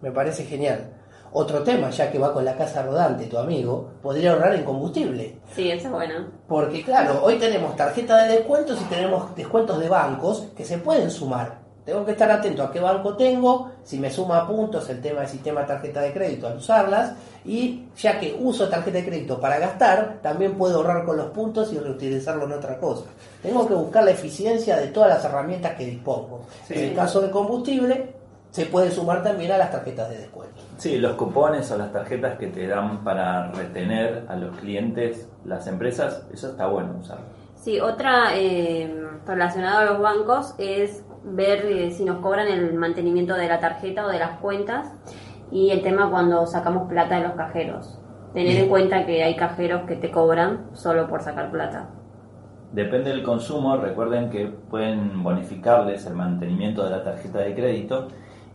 Me 0.00 0.10
parece 0.12 0.44
genial. 0.44 0.90
Otro 1.36 1.64
tema, 1.64 1.90
ya 1.90 2.12
que 2.12 2.18
va 2.20 2.32
con 2.32 2.44
la 2.44 2.54
casa 2.56 2.82
rodante 2.84 3.26
tu 3.26 3.36
amigo, 3.38 3.90
podría 4.00 4.32
ahorrar 4.34 4.54
en 4.54 4.62
combustible. 4.64 5.40
Sí, 5.52 5.68
eso 5.68 5.86
es 5.88 5.92
bueno. 5.92 6.14
Porque 6.46 6.84
claro, 6.84 7.24
hoy 7.24 7.40
tenemos 7.40 7.74
tarjeta 7.74 8.22
de 8.22 8.34
descuentos 8.36 8.80
y 8.80 8.84
tenemos 8.84 9.34
descuentos 9.34 9.80
de 9.80 9.88
bancos 9.88 10.46
que 10.56 10.64
se 10.64 10.78
pueden 10.78 11.10
sumar. 11.10 11.63
Tengo 11.84 12.04
que 12.04 12.12
estar 12.12 12.30
atento 12.30 12.62
a 12.62 12.72
qué 12.72 12.80
banco 12.80 13.14
tengo, 13.14 13.72
si 13.84 13.98
me 13.98 14.10
suma 14.10 14.46
puntos 14.46 14.88
el 14.88 15.02
tema 15.02 15.20
del 15.20 15.28
sistema 15.28 15.66
tarjeta 15.66 16.00
de 16.00 16.14
crédito 16.14 16.46
al 16.46 16.56
usarlas 16.56 17.12
y 17.44 17.84
ya 17.98 18.18
que 18.18 18.34
uso 18.40 18.70
tarjeta 18.70 18.98
de 18.98 19.04
crédito 19.04 19.38
para 19.38 19.58
gastar, 19.58 20.18
también 20.22 20.54
puedo 20.54 20.76
ahorrar 20.76 21.04
con 21.04 21.18
los 21.18 21.26
puntos 21.26 21.72
y 21.74 21.78
reutilizarlo 21.78 22.46
en 22.46 22.52
otra 22.52 22.78
cosa. 22.78 23.04
Tengo 23.42 23.68
que 23.68 23.74
buscar 23.74 24.02
la 24.04 24.12
eficiencia 24.12 24.76
de 24.78 24.86
todas 24.86 25.10
las 25.10 25.24
herramientas 25.26 25.74
que 25.74 25.84
dispongo. 25.84 26.46
Sí. 26.66 26.74
En 26.74 26.84
el 26.84 26.94
caso 26.94 27.20
de 27.20 27.30
combustible, 27.30 28.14
se 28.50 28.66
puede 28.66 28.90
sumar 28.90 29.22
también 29.22 29.52
a 29.52 29.58
las 29.58 29.70
tarjetas 29.70 30.08
de 30.08 30.18
descuento. 30.18 30.62
Sí, 30.78 30.96
los 30.96 31.16
cupones 31.16 31.70
o 31.70 31.76
las 31.76 31.92
tarjetas 31.92 32.38
que 32.38 32.46
te 32.46 32.66
dan 32.66 33.04
para 33.04 33.50
retener 33.50 34.24
a 34.28 34.36
los 34.36 34.56
clientes 34.56 35.26
las 35.44 35.66
empresas, 35.66 36.22
eso 36.32 36.50
está 36.50 36.66
bueno 36.66 36.94
usarlo. 36.98 37.43
Sí, 37.64 37.80
otra 37.80 38.36
eh, 38.36 38.94
relacionada 39.26 39.80
a 39.80 39.84
los 39.86 39.98
bancos 39.98 40.54
es 40.58 41.02
ver 41.24 41.64
eh, 41.64 41.90
si 41.92 42.04
nos 42.04 42.18
cobran 42.18 42.46
el 42.46 42.74
mantenimiento 42.74 43.36
de 43.36 43.48
la 43.48 43.58
tarjeta 43.58 44.04
o 44.04 44.10
de 44.10 44.18
las 44.18 44.38
cuentas 44.38 44.92
y 45.50 45.70
el 45.70 45.80
tema 45.80 46.10
cuando 46.10 46.46
sacamos 46.46 46.86
plata 46.90 47.16
de 47.16 47.22
los 47.22 47.32
cajeros. 47.32 47.98
Tener 48.34 48.64
en 48.64 48.68
cuenta 48.68 49.06
que 49.06 49.24
hay 49.24 49.34
cajeros 49.34 49.86
que 49.86 49.96
te 49.96 50.10
cobran 50.10 50.66
solo 50.74 51.08
por 51.08 51.22
sacar 51.22 51.50
plata. 51.50 51.88
Depende 52.72 53.08
del 53.08 53.22
consumo, 53.22 53.78
recuerden 53.78 54.28
que 54.28 54.46
pueden 54.46 55.22
bonificarles 55.22 56.04
el 56.04 56.16
mantenimiento 56.16 56.84
de 56.84 56.90
la 56.90 57.02
tarjeta 57.02 57.38
de 57.38 57.54
crédito 57.54 58.08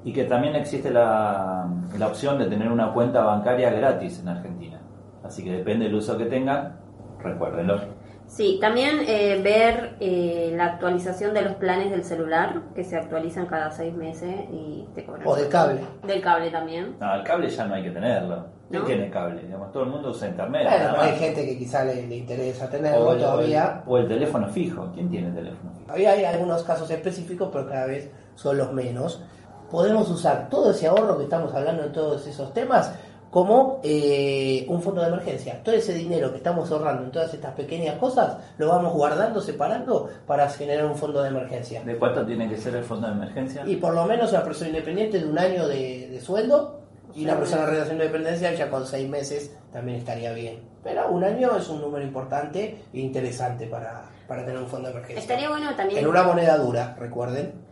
y 0.04 0.14
que 0.14 0.26
también 0.26 0.56
existe 0.56 0.92
la, 0.92 1.68
la 1.98 2.06
opción 2.06 2.38
de 2.38 2.46
tener 2.46 2.72
una 2.72 2.94
cuenta 2.94 3.24
bancaria 3.24 3.72
gratis 3.72 4.20
en 4.20 4.28
Argentina. 4.28 4.80
Así 5.24 5.44
que 5.44 5.52
depende 5.52 5.86
del 5.86 5.96
uso 5.96 6.16
que 6.16 6.26
tengan, 6.26 6.78
recuérdenlo. 7.24 7.98
Sí, 8.30 8.60
también 8.62 9.00
eh, 9.08 9.42
ver 9.44 9.96
eh, 10.00 10.54
la 10.56 10.66
actualización 10.66 11.34
de 11.34 11.42
los 11.42 11.54
planes 11.56 11.90
del 11.90 12.04
celular, 12.04 12.62
que 12.76 12.84
se 12.84 12.96
actualizan 12.96 13.48
cada 13.48 13.72
seis 13.72 13.92
meses 13.94 14.34
y 14.52 14.88
te 14.94 15.04
cobran. 15.04 15.28
O 15.28 15.36
del 15.36 15.50
cable. 15.50 15.82
Del 16.06 16.22
cable 16.22 16.52
también. 16.52 16.96
No, 17.00 17.16
el 17.16 17.24
cable 17.24 17.50
ya 17.50 17.66
no 17.66 17.74
hay 17.74 17.84
que 17.84 17.90
tenerlo. 17.90 18.46
¿Quién 18.70 18.82
¿No? 18.84 18.88
tiene 18.88 19.10
cable? 19.10 19.42
Digamos, 19.42 19.72
todo 19.72 19.82
el 19.84 19.90
mundo 19.90 20.12
usa 20.12 20.28
internet. 20.28 20.68
Bueno, 20.70 20.86
pero 20.92 21.02
hay 21.02 21.18
gente 21.18 21.44
que 21.44 21.58
quizá 21.58 21.84
le, 21.84 22.06
le 22.08 22.18
interesa 22.18 22.66
o, 22.66 22.70
tenerlo 22.70 23.14
el, 23.14 23.20
todavía. 23.20 23.84
o 23.88 23.98
el- 23.98 24.04
o 24.04 24.06
el 24.06 24.08
teléfono 24.08 24.48
fijo. 24.48 24.92
¿Quién 24.94 25.10
tiene 25.10 25.32
teléfono 25.32 25.72
fijo? 25.74 25.92
Había 25.92 26.12
hay 26.12 26.24
algunos 26.26 26.62
casos 26.64 26.90
específicos, 26.92 27.50
pero 27.52 27.68
cada 27.68 27.88
vez 27.88 28.12
son 28.36 28.60
los 28.60 28.72
menos. 28.72 29.24
Podemos 29.72 30.08
usar 30.12 30.50
todo 30.50 30.70
ese 30.70 30.86
ahorro 30.86 31.18
que 31.18 31.24
estamos 31.24 31.52
hablando 31.56 31.84
en 31.84 31.92
todos 31.92 32.26
esos 32.28 32.54
temas 32.54 32.94
como 33.30 33.80
eh, 33.84 34.66
un 34.68 34.82
fondo 34.82 35.02
de 35.02 35.08
emergencia. 35.08 35.62
Todo 35.64 35.76
ese 35.76 35.94
dinero 35.94 36.32
que 36.32 36.38
estamos 36.38 36.72
ahorrando 36.72 37.04
en 37.04 37.12
todas 37.12 37.34
estas 37.34 37.54
pequeñas 37.54 37.98
cosas 37.98 38.38
lo 38.58 38.68
vamos 38.68 38.94
guardando, 38.94 39.42
separando 39.42 40.10
para 40.26 40.50
generar 40.50 40.86
un 40.86 40.96
fondo 40.96 41.22
de 41.22 41.30
emergencia. 41.30 41.84
¿De 41.84 41.98
cuánto 41.98 42.26
tiene 42.26 42.50
que 42.50 42.58
ser 42.58 42.76
el 42.76 42.84
fondo 42.84 43.08
de 43.08 43.14
emergencia? 43.14 43.64
Y 43.66 43.76
por 43.76 43.94
lo 43.94 44.06
menos 44.06 44.32
una 44.32 44.44
persona 44.44 44.70
independiente 44.70 45.20
de 45.20 45.26
un 45.26 45.38
año 45.38 45.68
de, 45.68 46.10
de 46.10 46.22
sueldo 46.22 46.80
y 47.14 47.24
una 47.24 47.38
persona 47.38 47.64
en 47.64 47.70
relación 47.70 47.98
de 47.98 48.06
dependencia 48.06 48.54
ya 48.54 48.70
con 48.70 48.86
seis 48.86 49.08
meses 49.10 49.56
también 49.72 49.98
estaría 49.98 50.32
bien. 50.34 50.62
Pero 50.84 51.10
un 51.10 51.24
año 51.24 51.56
es 51.58 51.68
un 51.70 51.82
número 51.82 52.04
importante 52.04 52.84
e 52.94 53.00
interesante 53.00 53.68
para, 53.68 54.04
para 54.28 54.46
tener 54.46 54.60
un 54.60 54.68
fondo 54.68 54.88
de 54.88 54.94
emergencia. 54.94 55.22
Estaría 55.22 55.50
bueno 55.50 55.76
también. 55.76 56.00
En 56.00 56.08
una 56.08 56.24
moneda 56.24 56.58
dura, 56.58 56.96
recuerden. 56.98 57.69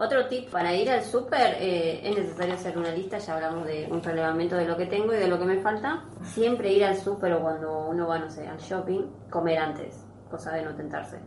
Otro 0.00 0.26
tip 0.26 0.48
para 0.50 0.72
ir 0.74 0.88
al 0.90 1.02
súper 1.02 1.56
eh, 1.58 2.08
es 2.08 2.16
necesario 2.16 2.54
hacer 2.54 2.78
una 2.78 2.92
lista, 2.92 3.18
ya 3.18 3.34
hablamos 3.34 3.66
de 3.66 3.88
un 3.90 4.00
relevamiento 4.00 4.54
de 4.54 4.64
lo 4.64 4.76
que 4.76 4.86
tengo 4.86 5.12
y 5.12 5.16
de 5.16 5.26
lo 5.26 5.40
que 5.40 5.44
me 5.44 5.60
falta. 5.60 6.04
Siempre 6.22 6.72
ir 6.72 6.84
al 6.84 6.96
súper 6.96 7.32
o 7.32 7.40
cuando 7.40 7.88
uno 7.88 8.06
va, 8.06 8.18
no 8.20 8.30
sé, 8.30 8.46
al 8.46 8.58
shopping, 8.58 9.02
comer 9.28 9.58
antes, 9.58 10.06
cosa 10.30 10.52
de 10.52 10.62
no 10.62 10.76
tentarse. 10.76 11.18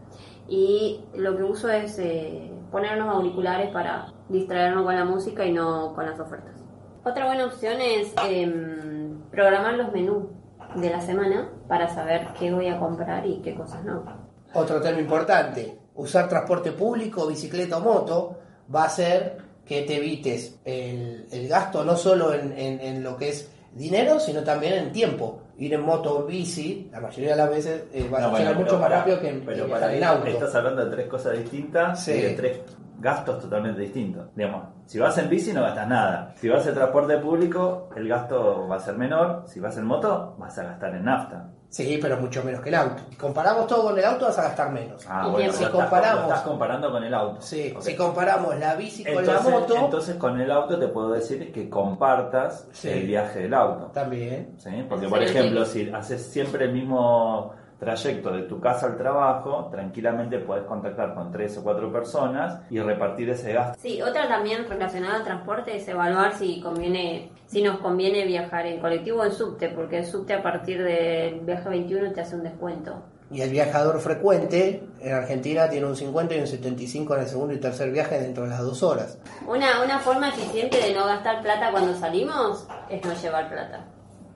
Y 0.47 1.03
lo 1.15 1.35
que 1.35 1.43
uso 1.43 1.69
es 1.69 1.99
eh, 1.99 2.49
poner 2.71 2.95
unos 3.01 3.13
auriculares 3.13 3.71
para 3.71 4.07
distraernos 4.29 4.85
con 4.85 4.95
la 4.95 5.03
música 5.03 5.45
y 5.45 5.51
no 5.51 5.93
con 5.93 6.05
las 6.05 6.17
ofertas. 6.17 6.55
Otra 7.03 7.25
buena 7.25 7.45
opción 7.45 7.81
es 7.81 8.13
em, 8.25 9.19
programar 9.31 9.73
los 9.73 9.91
menús 9.91 10.27
de 10.75 10.89
la 10.89 11.01
semana 11.01 11.49
para 11.67 11.89
saber 11.89 12.29
qué 12.39 12.53
voy 12.53 12.69
a 12.69 12.79
comprar 12.79 13.25
y 13.25 13.41
qué 13.41 13.53
cosas 13.53 13.83
no. 13.83 14.05
Otro 14.53 14.79
tema 14.79 14.99
importante, 15.01 15.77
usar 15.95 16.29
transporte 16.29 16.71
público, 16.71 17.27
bicicleta 17.27 17.77
o 17.77 17.81
moto 17.81 18.37
va 18.73 18.83
a 18.83 18.85
hacer 18.87 19.37
que 19.65 19.83
te 19.83 19.97
evites 19.97 20.59
el, 20.65 21.27
el 21.31 21.47
gasto 21.47 21.83
no 21.85 21.95
solo 21.95 22.33
en, 22.33 22.51
en- 22.57 22.79
en 22.81 23.03
lo 23.03 23.15
que 23.17 23.29
es 23.29 23.49
dinero, 23.73 24.19
sino 24.19 24.43
también 24.43 24.73
en 24.73 24.91
tiempo. 24.91 25.43
Ir 25.57 25.73
en 25.75 25.81
moto 25.81 26.19
o 26.19 26.25
bici, 26.25 26.89
la 26.91 26.99
mayoría 26.99 27.31
de 27.31 27.35
las 27.37 27.49
veces 27.49 27.83
eh, 27.93 28.09
va 28.11 28.17
a 28.17 28.21
No, 28.21 28.29
bueno, 28.31 28.37
llegar 28.39 28.53
pero 28.53 28.65
mucho 28.65 28.73
más 28.79 28.81
para- 28.89 28.97
rápido 28.99 29.19
que 29.21 29.29
en, 29.29 29.45
pero 29.45 29.67
para 29.69 29.93
en 29.95 30.03
auto. 30.03 30.27
estás 30.27 30.55
hablando 30.55 30.85
de 30.85 30.91
tres 30.91 31.07
cosas 31.07 31.37
distintas 31.37 32.03
Sí. 32.03 32.11
y 32.13 32.21
de 32.21 32.29
tres 32.31 32.59
gastos 32.99 33.39
totalmente 33.43 33.81
distintos. 33.81 34.27
Digamos, 34.35 34.65
si 34.85 34.99
vas 34.99 35.17
en 35.19 35.29
bici 35.29 35.53
no 35.53 35.61
gastas 35.61 35.87
nada. 35.87 36.33
Si 36.37 36.49
vas 36.49 36.65
en 36.67 36.73
transporte 36.73 37.17
público, 37.17 37.89
el 37.95 38.07
gasto 38.07 38.67
va 38.67 38.75
a 38.77 38.79
ser 38.79 38.95
menor. 38.97 39.43
Si 39.47 39.59
vas 39.59 39.77
en 39.77 39.85
moto, 39.85 40.35
vas 40.37 40.57
a 40.57 40.63
gastar 40.63 40.95
en 40.95 41.05
nafta. 41.05 41.49
Sí, 41.71 41.97
pero 42.01 42.17
mucho 42.17 42.43
menos 42.43 42.59
que 42.59 42.67
el 42.67 42.75
auto. 42.75 43.01
Si 43.09 43.15
comparamos 43.15 43.65
todo 43.65 43.83
con 43.83 43.97
el 43.97 44.03
auto, 44.03 44.25
vas 44.25 44.37
a 44.37 44.41
gastar 44.43 44.71
menos. 44.73 45.05
Ah, 45.07 45.23
Y 45.25 45.31
bueno, 45.31 45.47
lo 45.47 45.53
Si 45.53 45.63
estás- 45.63 45.71
comparamos- 45.81 46.23
estás 46.23 46.41
comparando 46.41 46.91
con 46.91 47.03
el 47.05 47.13
auto. 47.13 47.41
Sí, 47.41 47.73
si 47.79 47.95
comparamos 47.95 48.59
la 48.59 48.75
bici 48.75 49.05
con 49.05 49.13
entonces, 49.19 49.45
la 49.45 49.49
moto, 49.49 49.75
entonces 49.77 50.15
con 50.17 50.41
el 50.41 50.51
auto 50.51 50.77
te 50.77 50.89
puedo 50.89 51.11
decir 51.11 51.49
que 51.53 51.69
compartas 51.69 52.67
Sí. 52.73 52.89
el 52.89 53.07
viaje 53.07 53.39
del 53.43 53.53
auto. 53.53 53.85
también. 53.93 54.55
¿sí? 54.57 54.85
Porque, 54.89 55.07
por 55.07 55.23
ejemplo, 55.23 55.63
si 55.65 55.89
haces 55.91 56.21
siempre 56.25 56.65
el 56.65 56.73
mismo 56.73 57.53
trayecto 57.81 58.31
de 58.31 58.43
tu 58.43 58.59
casa 58.59 58.85
al 58.85 58.95
trabajo, 58.95 59.67
tranquilamente 59.71 60.38
puedes 60.38 60.65
contactar 60.65 61.15
con 61.15 61.31
tres 61.31 61.57
o 61.57 61.63
cuatro 61.63 61.91
personas 61.91 62.61
y 62.69 62.79
repartir 62.79 63.31
ese 63.31 63.53
gasto. 63.53 63.75
Sí, 63.81 64.00
otra 64.03 64.27
también 64.27 64.69
relacionada 64.69 65.15
al 65.15 65.23
transporte 65.23 65.75
es 65.77 65.88
evaluar 65.88 66.35
si 66.35 66.61
conviene, 66.61 67.31
si 67.47 67.63
nos 67.63 67.79
conviene 67.79 68.27
viajar 68.27 68.67
en 68.67 68.79
colectivo 68.79 69.21
o 69.21 69.25
en 69.25 69.31
subte, 69.31 69.69
porque 69.69 69.97
el 69.97 70.05
subte 70.05 70.35
a 70.35 70.43
partir 70.43 70.83
del 70.83 71.39
viaje 71.39 71.69
21 71.69 72.13
te 72.13 72.21
hace 72.21 72.35
un 72.35 72.43
descuento. 72.43 73.01
Y 73.31 73.41
el 73.41 73.50
viajador 73.50 74.00
frecuente 74.00 74.83
en 75.00 75.13
Argentina 75.13 75.67
tiene 75.67 75.88
un 75.88 75.95
50 75.95 76.35
y 76.35 76.39
un 76.39 76.47
75 76.47 77.15
en 77.15 77.21
el 77.21 77.27
segundo 77.27 77.53
y 77.55 77.59
tercer 77.59 77.89
viaje 77.89 78.19
dentro 78.19 78.43
de 78.43 78.50
las 78.51 78.59
dos 78.59 78.83
horas. 78.83 79.17
Una, 79.47 79.83
una 79.83 79.97
forma 79.97 80.29
eficiente 80.29 80.77
de 80.79 80.93
no 80.93 81.07
gastar 81.07 81.41
plata 81.41 81.71
cuando 81.71 81.95
salimos 81.95 82.67
es 82.89 83.03
no 83.03 83.13
llevar 83.15 83.50
plata. 83.50 83.88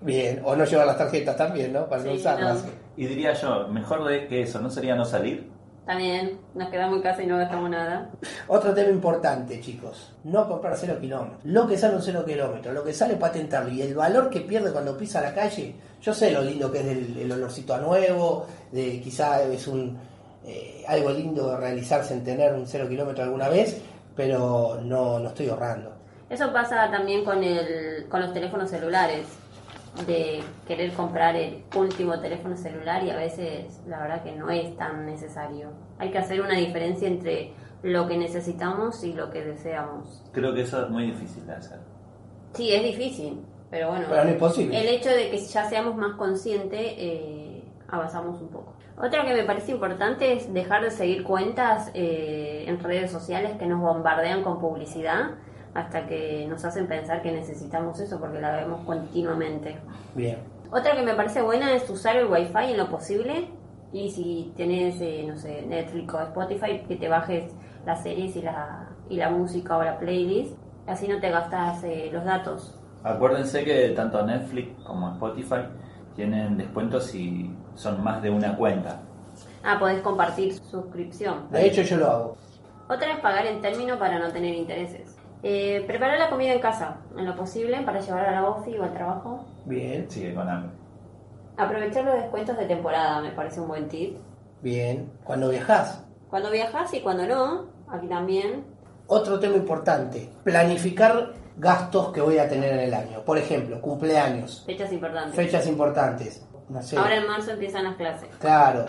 Bien, 0.01 0.41
o 0.43 0.55
no 0.55 0.65
llevar 0.65 0.85
las 0.87 0.97
tarjetas 0.97 1.35
también, 1.35 1.73
¿no? 1.73 1.87
Para 1.87 2.03
no 2.03 2.11
Sí, 2.11 2.17
usarlas. 2.17 2.63
no. 2.63 2.71
Y 2.97 3.07
diría 3.07 3.33
yo, 3.33 3.67
mejor 3.69 4.05
de 4.05 4.27
que 4.27 4.41
eso, 4.43 4.59
¿no 4.61 4.69
sería 4.69 4.95
no 4.95 5.05
salir? 5.05 5.49
También 5.85 6.39
nos 6.55 6.69
quedamos 6.69 6.97
en 6.97 7.03
casa 7.03 7.21
y 7.21 7.27
no 7.27 7.37
gastamos 7.37 7.69
nada. 7.69 8.09
Otro 8.47 8.73
tema 8.73 8.89
importante, 8.89 9.61
chicos. 9.61 10.13
No 10.23 10.47
comprar 10.47 10.75
cero 10.77 10.97
kilómetros. 10.99 11.39
Lo 11.43 11.67
que 11.67 11.77
sale 11.77 11.95
un 11.95 12.01
cero 12.01 12.23
kilómetro, 12.25 12.73
lo 12.73 12.83
que 12.83 12.91
sale 12.93 13.15
patentarlo 13.15 13.69
y 13.71 13.81
el 13.83 13.93
valor 13.93 14.29
que 14.31 14.41
pierde 14.41 14.71
cuando 14.71 14.97
pisa 14.97 15.21
la 15.21 15.33
calle. 15.33 15.75
Yo 16.01 16.13
sé 16.13 16.31
lo 16.31 16.41
lindo 16.41 16.71
que 16.71 16.79
es 16.79 16.87
el, 16.87 17.17
el 17.19 17.31
olorcito 17.31 17.75
a 17.75 17.77
nuevo, 17.79 18.47
de 18.71 18.99
quizá 18.99 19.43
es 19.43 19.67
un 19.67 19.95
eh, 20.43 20.83
algo 20.87 21.11
lindo 21.11 21.51
de 21.51 21.57
realizarse 21.57 22.13
en 22.15 22.23
tener 22.23 22.53
un 22.53 22.65
cero 22.67 22.87
kilómetro 22.89 23.23
alguna 23.23 23.49
vez, 23.49 23.79
pero 24.15 24.79
no, 24.83 25.19
no 25.19 25.27
estoy 25.29 25.49
ahorrando. 25.49 25.91
Eso 26.29 26.51
pasa 26.51 26.89
también 26.89 27.23
con, 27.23 27.43
el, 27.43 28.07
con 28.09 28.21
los 28.21 28.33
teléfonos 28.33 28.71
celulares, 28.71 29.27
de 30.07 30.43
querer 30.67 30.93
comprar 30.93 31.35
el 31.35 31.63
último 31.75 32.19
teléfono 32.19 32.55
celular 32.57 33.03
y 33.03 33.09
a 33.09 33.15
veces 33.15 33.81
la 33.87 33.99
verdad 33.99 34.23
que 34.23 34.33
no 34.33 34.49
es 34.49 34.75
tan 34.77 35.05
necesario. 35.05 35.71
Hay 35.97 36.11
que 36.11 36.17
hacer 36.17 36.41
una 36.41 36.55
diferencia 36.55 37.07
entre 37.07 37.53
lo 37.81 38.07
que 38.07 38.17
necesitamos 38.17 39.03
y 39.03 39.13
lo 39.13 39.29
que 39.29 39.43
deseamos. 39.43 40.23
Creo 40.31 40.53
que 40.53 40.61
eso 40.61 40.83
es 40.83 40.89
muy 40.89 41.05
difícil 41.07 41.45
de 41.45 41.53
hacer. 41.53 41.79
Sí, 42.53 42.73
es 42.73 42.83
difícil, 42.83 43.41
pero 43.69 43.89
bueno. 43.89 44.05
Pero 44.09 44.23
no 44.23 44.29
es 44.29 44.37
posible. 44.37 44.79
El 44.79 44.87
hecho 44.87 45.09
de 45.09 45.29
que 45.29 45.37
ya 45.37 45.69
seamos 45.69 45.95
más 45.95 46.15
conscientes, 46.15 46.79
eh, 46.81 47.63
avanzamos 47.87 48.41
un 48.41 48.49
poco. 48.49 48.73
Otra 48.97 49.25
que 49.25 49.33
me 49.33 49.43
parece 49.43 49.73
importante 49.73 50.33
es 50.33 50.53
dejar 50.53 50.83
de 50.83 50.89
seguir 50.91 51.23
cuentas 51.23 51.91
eh, 51.93 52.63
en 52.67 52.79
redes 52.79 53.11
sociales 53.11 53.51
que 53.59 53.65
nos 53.65 53.81
bombardean 53.81 54.41
con 54.41 54.59
publicidad 54.59 55.31
hasta 55.75 56.07
que 56.07 56.47
nos 56.47 56.63
hacen 56.65 56.87
pensar 56.87 57.21
que 57.21 57.31
necesitamos 57.31 57.99
eso 57.99 58.19
porque 58.19 58.39
la 58.39 58.55
vemos 58.55 58.83
continuamente. 58.85 59.77
Bien. 60.15 60.39
Otra 60.71 60.95
que 60.95 61.03
me 61.03 61.13
parece 61.13 61.41
buena 61.41 61.73
es 61.73 61.87
usar 61.89 62.15
el 62.15 62.27
wifi 62.27 62.71
en 62.71 62.77
lo 62.77 62.89
posible 62.89 63.49
y 63.91 64.09
si 64.09 64.53
tenés, 64.57 64.99
eh, 65.01 65.25
no 65.27 65.37
sé, 65.37 65.63
Netflix 65.67 66.13
o 66.13 66.21
Spotify, 66.21 66.83
que 66.87 66.95
te 66.95 67.07
bajes 67.07 67.53
las 67.85 68.01
series 68.01 68.35
y 68.35 68.41
la, 68.41 68.89
y 69.09 69.17
la 69.17 69.29
música 69.29 69.77
o 69.77 69.83
la 69.83 69.99
playlist, 69.99 70.57
así 70.87 71.07
no 71.07 71.19
te 71.19 71.29
gastas 71.29 71.83
eh, 71.83 72.09
los 72.11 72.23
datos. 72.23 72.79
Acuérdense 73.03 73.63
que 73.63 73.89
tanto 73.89 74.25
Netflix 74.25 74.81
como 74.83 75.11
Spotify 75.11 75.67
tienen 76.15 76.57
descuentos 76.57 77.05
si 77.05 77.53
son 77.75 78.01
más 78.03 78.21
de 78.21 78.29
una 78.29 78.55
cuenta. 78.55 79.01
Ah, 79.63 79.77
podés 79.77 80.01
compartir 80.01 80.53
suscripción. 80.53 81.47
De 81.51 81.67
hecho, 81.67 81.81
yo 81.81 81.97
lo 81.97 82.07
hago. 82.07 82.37
Otra 82.87 83.13
es 83.13 83.19
pagar 83.19 83.45
en 83.45 83.61
término 83.61 83.99
para 83.99 84.19
no 84.19 84.31
tener 84.31 84.53
intereses. 84.53 85.14
Eh, 85.47 85.83
preparar 85.85 86.17
la 86.17 86.29
comida 86.31 86.53
en 86.53 86.59
casa, 86.59 86.97
en 87.15 87.23
lo 87.23 87.35
posible, 87.35 87.79
para 87.81 87.99
llevar 87.99 88.25
a 88.29 88.31
la 88.41 88.49
ofi 88.49 88.75
o 88.79 88.83
al 88.83 88.93
trabajo. 88.93 89.45
Bien, 89.65 90.09
Sigue 90.09 90.33
con 90.33 90.49
hambre. 90.49 90.71
Aprovechar 91.55 92.03
los 92.03 92.15
descuentos 92.15 92.57
de 92.57 92.65
temporada 92.65 93.21
me 93.21 93.29
parece 93.31 93.61
un 93.61 93.67
buen 93.67 93.87
tip. 93.87 94.17
bien. 94.63 95.11
Cuando 95.23 95.49
viajas, 95.49 96.03
Cuando 96.31 96.49
viajas 96.49 96.91
y 96.95 97.01
cuando 97.01 97.27
no, 97.27 97.67
aquí 97.87 98.07
también. 98.07 98.65
Otro 99.07 99.39
tema 99.39 99.55
importante, 99.55 100.27
planificar 100.43 101.33
gastos 101.57 102.11
que 102.11 102.21
voy 102.21 102.39
a 102.39 102.49
tener 102.49 102.73
en 102.73 102.79
el 102.79 102.93
año. 102.95 103.21
Por 103.23 103.37
ejemplo, 103.37 103.79
cumpleaños, 103.79 104.63
Fechas 104.65 104.91
importantes. 104.91 105.35
fechas 105.35 105.67
importantes. 105.67 106.43
No 106.69 106.81
sé. 106.81 106.97
Ahora 106.97 107.17
en 107.17 107.27
marzo 107.27 107.51
empiezan 107.51 107.83
las 107.83 107.95
clases. 107.97 108.29
Claro, 108.39 108.85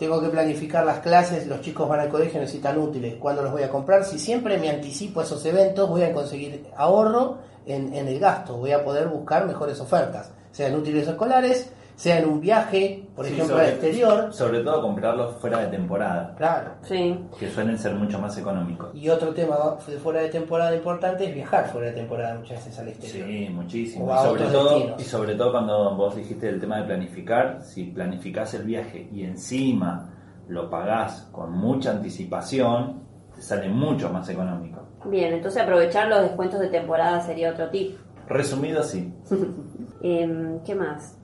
tengo 0.00 0.18
que 0.18 0.30
planificar 0.30 0.82
las 0.86 1.00
clases, 1.00 1.46
los 1.46 1.60
chicos 1.60 1.86
van 1.86 2.00
al 2.00 2.08
colegio, 2.08 2.40
necesitan 2.40 2.78
útiles. 2.78 3.16
¿Cuándo 3.20 3.42
los 3.42 3.52
voy 3.52 3.64
a 3.64 3.68
comprar? 3.68 4.02
Si 4.02 4.18
siempre 4.18 4.56
me 4.56 4.70
anticipo 4.70 5.20
a 5.20 5.24
esos 5.24 5.44
eventos, 5.44 5.90
voy 5.90 6.02
a 6.02 6.14
conseguir 6.14 6.68
ahorro 6.74 7.36
en, 7.66 7.92
en 7.92 8.08
el 8.08 8.18
gasto, 8.18 8.56
voy 8.56 8.72
a 8.72 8.82
poder 8.82 9.08
buscar 9.08 9.46
mejores 9.46 9.78
ofertas, 9.78 10.32
sean 10.52 10.74
útiles 10.74 11.06
escolares, 11.06 11.70
sea 12.00 12.18
en 12.20 12.28
un 12.30 12.40
viaje, 12.40 13.04
por 13.14 13.26
Sí, 13.26 13.34
ejemplo, 13.34 13.56
sobre- 13.56 13.66
al 13.68 13.72
exterior. 13.74 14.32
Sobre 14.32 14.60
todo 14.60 14.80
comprarlos 14.80 15.36
fuera 15.36 15.58
de 15.58 15.66
temporada, 15.66 16.34
Claro. 16.34 16.70
Sí. 16.80 17.18
que 17.38 17.50
suelen 17.50 17.76
ser 17.76 17.94
mucho 17.94 18.18
más 18.18 18.38
económicos. 18.38 18.88
Y 18.94 19.10
otro 19.10 19.34
tema 19.34 19.76
de 19.86 19.98
fuera 19.98 20.22
de 20.22 20.30
temporada 20.30 20.74
importante 20.74 21.26
es 21.28 21.34
viajar 21.34 21.68
fuera 21.68 21.88
de 21.88 21.92
temporada 21.92 22.36
muchas 22.38 22.64
veces 22.64 22.78
al 22.78 22.88
exterior. 22.88 23.28
Sí, 23.28 23.48
muchísimo. 23.50 24.06
O 24.06 24.14
Y 24.14 24.18
sobre, 24.18 24.44
otros 24.46 24.52
todo, 24.52 24.74
destinos. 24.76 25.00
y 25.02 25.04
sobre 25.04 25.34
todo 25.34 25.50
cuando 25.52 25.94
vos 25.94 26.16
dijiste 26.16 26.48
el 26.48 26.58
tema 26.58 26.78
de 26.78 26.84
planificar, 26.84 27.60
si 27.62 27.84
planificás 27.84 28.54
el 28.54 28.62
viaje 28.62 29.06
y 29.12 29.24
encima 29.24 30.08
lo 30.48 30.70
pagás 30.70 31.28
con 31.32 31.52
mucha 31.52 31.90
anticipación, 31.90 33.02
te 33.34 33.42
sale 33.42 33.68
mucho 33.68 34.08
más 34.10 34.26
económico. 34.30 34.80
Bien, 35.04 35.34
entonces 35.34 35.62
aprovechar 35.62 36.08
los 36.08 36.22
descuentos 36.22 36.60
de 36.60 36.68
temporada 36.68 37.20
sería 37.20 37.50
otro 37.50 37.68
tip. 37.68 37.98
Resumido, 38.26 38.82
sí. 38.82 39.12
Em, 40.02 40.60
¿Qué 40.64 40.74
más? 40.74 41.18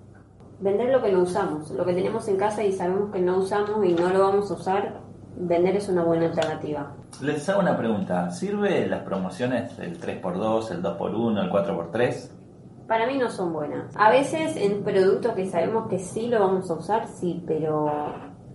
Vender 0.58 0.90
lo 0.90 1.02
que 1.02 1.12
no 1.12 1.22
usamos, 1.22 1.70
lo 1.70 1.84
que 1.84 1.92
tenemos 1.92 2.26
en 2.28 2.36
casa 2.36 2.64
y 2.64 2.72
sabemos 2.72 3.12
que 3.12 3.20
no 3.20 3.38
usamos 3.38 3.84
y 3.84 3.92
no 3.92 4.08
lo 4.08 4.20
vamos 4.20 4.50
a 4.50 4.54
usar, 4.54 5.00
vender 5.36 5.76
es 5.76 5.88
una 5.88 6.02
buena 6.02 6.26
alternativa. 6.26 6.92
Les 7.20 7.46
hago 7.48 7.60
una 7.60 7.76
pregunta. 7.76 8.30
¿Sirve 8.30 8.86
las 8.86 9.02
promociones 9.02 9.78
el 9.78 10.00
3x2, 10.00 10.70
el 10.70 10.82
2x1, 10.82 11.44
el 11.44 11.50
4x3? 11.50 12.30
Para 12.88 13.06
mí 13.06 13.18
no 13.18 13.28
son 13.28 13.52
buenas. 13.52 13.92
A 13.96 14.10
veces 14.10 14.56
en 14.56 14.82
productos 14.82 15.34
que 15.34 15.46
sabemos 15.46 15.88
que 15.88 15.98
sí 15.98 16.28
lo 16.28 16.40
vamos 16.40 16.70
a 16.70 16.74
usar, 16.74 17.06
sí, 17.06 17.42
pero 17.46 17.90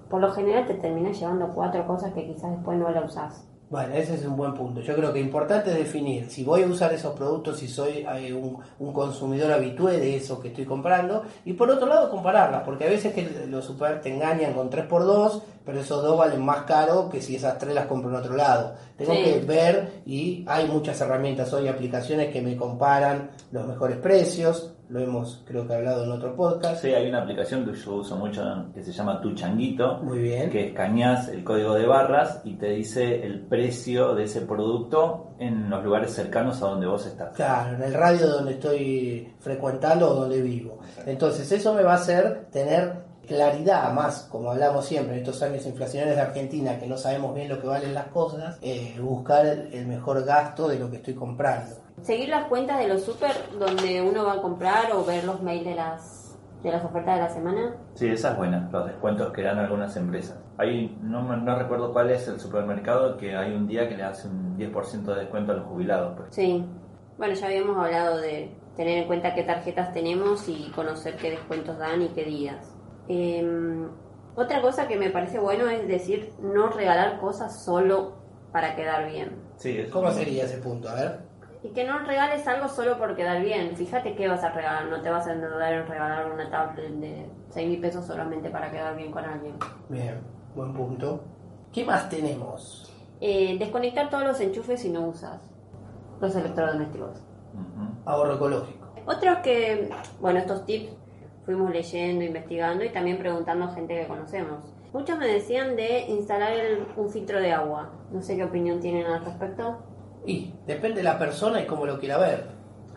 por 0.09 0.21
lo 0.21 0.31
general 0.31 0.65
te 0.65 0.75
terminas 0.75 1.19
llevando 1.19 1.49
cuatro 1.53 1.85
cosas 1.85 2.13
que 2.13 2.25
quizás 2.25 2.51
después 2.51 2.79
no 2.79 2.89
la 2.89 3.05
usás. 3.05 3.47
Bueno, 3.71 3.95
ese 3.95 4.15
es 4.15 4.25
un 4.25 4.35
buen 4.35 4.53
punto. 4.53 4.81
Yo 4.81 4.93
creo 4.95 5.13
que 5.13 5.21
importante 5.21 5.71
es 5.71 5.77
definir 5.77 6.29
si 6.29 6.43
voy 6.43 6.63
a 6.63 6.67
usar 6.67 6.91
esos 6.93 7.13
productos, 7.15 7.57
si 7.57 7.69
soy 7.69 8.05
eh, 8.15 8.33
un, 8.33 8.57
un 8.79 8.91
consumidor 8.91 9.49
habitué 9.49 9.97
de 9.97 10.17
eso 10.17 10.41
que 10.41 10.49
estoy 10.49 10.65
comprando. 10.65 11.23
Y 11.45 11.53
por 11.53 11.71
otro 11.71 11.87
lado, 11.87 12.09
compararlas, 12.09 12.63
porque 12.63 12.83
a 12.83 12.89
veces 12.89 13.13
que 13.13 13.47
los 13.47 13.63
super 13.63 14.01
te 14.01 14.13
engañan 14.13 14.53
con 14.53 14.69
3x2, 14.69 15.41
pero 15.65 15.79
esos 15.79 16.03
dos 16.03 16.17
valen 16.17 16.43
más 16.43 16.63
caro 16.63 17.07
que 17.09 17.21
si 17.21 17.37
esas 17.37 17.57
tres 17.59 17.73
las 17.73 17.85
compro 17.85 18.09
en 18.09 18.17
otro 18.17 18.35
lado. 18.35 18.73
Tengo 18.97 19.13
Sí. 19.13 19.23
que 19.23 19.39
ver 19.39 20.01
y 20.05 20.43
hay 20.49 20.67
muchas 20.67 20.99
herramientas 20.99 21.53
hoy, 21.53 21.69
aplicaciones 21.69 22.29
que 22.33 22.41
me 22.41 22.57
comparan 22.57 23.31
los 23.53 23.65
mejores 23.65 23.95
precios. 23.99 24.73
Lo 24.91 24.99
hemos, 24.99 25.41
creo 25.47 25.65
que, 25.65 25.73
hablado 25.73 26.03
en 26.03 26.11
otro 26.11 26.35
podcast. 26.35 26.81
Sí, 26.81 26.93
hay 26.93 27.07
una 27.07 27.21
aplicación 27.21 27.65
que 27.65 27.73
yo 27.73 27.93
uso 27.95 28.17
mucho 28.17 28.43
que 28.73 28.83
se 28.83 28.91
llama 28.91 29.21
Tu 29.21 29.33
Changuito. 29.33 29.99
Muy 29.99 30.19
bien. 30.19 30.49
que 30.49 30.67
escaneas 30.67 31.29
el 31.29 31.45
código 31.45 31.75
de 31.75 31.85
barras 31.85 32.41
y 32.43 32.55
te 32.55 32.71
dice 32.71 33.25
el 33.25 33.39
precio 33.39 34.13
de 34.15 34.25
ese 34.25 34.41
producto 34.41 35.29
en 35.39 35.69
los 35.69 35.81
lugares 35.81 36.13
cercanos 36.13 36.61
a 36.61 36.67
donde 36.67 36.87
vos 36.87 37.05
estás. 37.05 37.33
Claro, 37.37 37.77
en 37.77 37.83
el 37.83 37.93
radio 37.93 38.27
donde 38.27 38.51
estoy 38.51 39.33
frecuentando 39.39 40.09
o 40.09 40.13
donde 40.13 40.41
vivo. 40.41 40.79
Entonces 41.05 41.49
eso 41.53 41.73
me 41.73 41.83
va 41.83 41.93
a 41.93 41.95
hacer 41.95 42.47
tener 42.51 43.11
claridad 43.25 43.93
más, 43.93 44.27
como 44.29 44.51
hablamos 44.51 44.85
siempre 44.85 45.13
en 45.13 45.19
estos 45.19 45.41
años 45.41 45.65
inflacionarios 45.65 46.17
de 46.17 46.21
Argentina, 46.21 46.77
que 46.77 46.87
no 46.87 46.97
sabemos 46.97 47.33
bien 47.33 47.47
lo 47.47 47.61
que 47.61 47.67
valen 47.67 47.93
las 47.93 48.07
cosas, 48.07 48.57
eh, 48.61 48.97
buscar 48.99 49.45
el, 49.45 49.73
el 49.73 49.87
mejor 49.87 50.25
gasto 50.25 50.67
de 50.67 50.77
lo 50.77 50.89
que 50.89 50.97
estoy 50.97 51.13
comprando. 51.13 51.77
Seguir 52.01 52.29
las 52.29 52.45
cuentas 52.45 52.79
de 52.79 52.87
los 52.87 53.03
super 53.03 53.31
donde 53.59 54.01
uno 54.01 54.25
va 54.25 54.33
a 54.33 54.41
comprar 54.41 54.91
o 54.93 55.05
ver 55.05 55.23
los 55.23 55.41
mails 55.43 55.65
de 55.65 55.75
las, 55.75 56.39
de 56.63 56.71
las 56.71 56.83
ofertas 56.83 57.15
de 57.15 57.21
la 57.21 57.29
semana. 57.29 57.75
Sí, 57.93 58.07
esa 58.09 58.31
es 58.31 58.37
buena, 58.37 58.69
los 58.71 58.85
descuentos 58.87 59.31
que 59.31 59.43
dan 59.43 59.59
algunas 59.59 59.95
empresas. 59.97 60.39
Hay, 60.57 60.97
no, 61.01 61.21
me- 61.21 61.37
no 61.37 61.55
recuerdo 61.57 61.91
cuál 61.93 62.09
es 62.11 62.27
el 62.27 62.39
supermercado 62.39 63.17
que 63.17 63.35
hay 63.35 63.53
un 63.53 63.67
día 63.67 63.87
que 63.87 63.95
le 63.97 64.03
hace 64.03 64.27
un 64.27 64.57
10% 64.57 65.13
de 65.13 65.21
descuento 65.21 65.51
a 65.51 65.55
los 65.55 65.65
jubilados. 65.65 66.13
pues. 66.17 66.33
Sí. 66.35 66.65
Bueno, 67.17 67.33
ya 67.35 67.45
habíamos 67.45 67.77
hablado 67.77 68.17
de 68.17 68.55
tener 68.75 68.99
en 68.99 69.07
cuenta 69.07 69.35
qué 69.35 69.43
tarjetas 69.43 69.93
tenemos 69.93 70.47
y 70.49 70.71
conocer 70.75 71.17
qué 71.17 71.31
descuentos 71.31 71.77
dan 71.77 72.01
y 72.01 72.07
qué 72.09 72.23
días. 72.23 72.75
Em, 73.07 73.89
otra 74.35 74.61
cosa 74.61 74.87
que 74.87 74.97
me 74.97 75.09
parece 75.11 75.37
bueno 75.39 75.67
es 75.69 75.87
decir, 75.87 76.33
no 76.41 76.69
regalar 76.69 77.19
cosas 77.19 77.63
solo 77.63 78.13
para 78.51 78.75
quedar 78.75 79.11
bien. 79.11 79.35
Sí, 79.57 79.77
es 79.77 79.89
¿Cómo 79.89 80.09
sería 80.11 80.45
ese 80.45 80.57
punto? 80.57 80.89
A 80.89 80.95
ver. 80.95 81.30
Y 81.63 81.69
que 81.69 81.83
no 81.85 81.99
regales 81.99 82.47
algo 82.47 82.67
solo 82.67 82.97
por 82.97 83.15
quedar 83.15 83.41
bien. 83.41 83.75
Fíjate 83.75 84.15
qué 84.15 84.27
vas 84.27 84.43
a 84.43 84.49
regalar. 84.49 84.85
No 84.85 85.01
te 85.01 85.09
vas 85.11 85.27
a 85.27 85.33
endeudar 85.33 85.73
en 85.73 85.85
regalar 85.87 86.31
una 86.31 86.49
tablet 86.49 86.89
de 86.93 87.27
6 87.49 87.69
mil 87.69 87.79
pesos 87.79 88.05
solamente 88.05 88.49
para 88.49 88.71
quedar 88.71 88.95
bien 88.95 89.11
con 89.11 89.23
alguien. 89.23 89.55
Bien, 89.87 90.19
buen 90.55 90.73
punto. 90.73 91.21
¿Qué 91.71 91.85
más 91.85 92.09
tenemos? 92.09 92.91
Eh, 93.19 93.57
desconectar 93.59 94.09
todos 94.09 94.23
los 94.23 94.39
enchufes 94.41 94.81
si 94.81 94.89
no 94.89 95.01
usas 95.01 95.39
los 96.19 96.35
electrodomésticos. 96.35 97.21
Ahorro 98.05 98.35
ecológico. 98.35 98.87
Otros 99.05 99.37
que, 99.43 99.89
bueno, 100.19 100.39
estos 100.39 100.65
tips 100.65 100.91
fuimos 101.45 101.71
leyendo, 101.71 102.23
investigando 102.25 102.83
y 102.83 102.89
también 102.89 103.17
preguntando 103.19 103.65
a 103.65 103.73
gente 103.73 103.95
que 103.99 104.07
conocemos. 104.07 104.59
Muchos 104.93 105.17
me 105.17 105.27
decían 105.27 105.75
de 105.75 106.01
instalar 106.09 106.51
el- 106.53 106.85
un 106.97 107.09
filtro 107.09 107.39
de 107.39 107.51
agua. 107.53 107.89
No 108.11 108.21
sé 108.21 108.35
qué 108.35 108.43
opinión 108.43 108.79
tienen 108.79 109.05
al 109.05 109.23
respecto. 109.23 109.77
Y 110.25 110.53
depende 110.67 110.97
de 110.97 111.03
la 111.03 111.17
persona 111.17 111.61
y 111.61 111.65
cómo 111.65 111.85
lo 111.85 111.99
quiera 111.99 112.17
ver. 112.17 112.45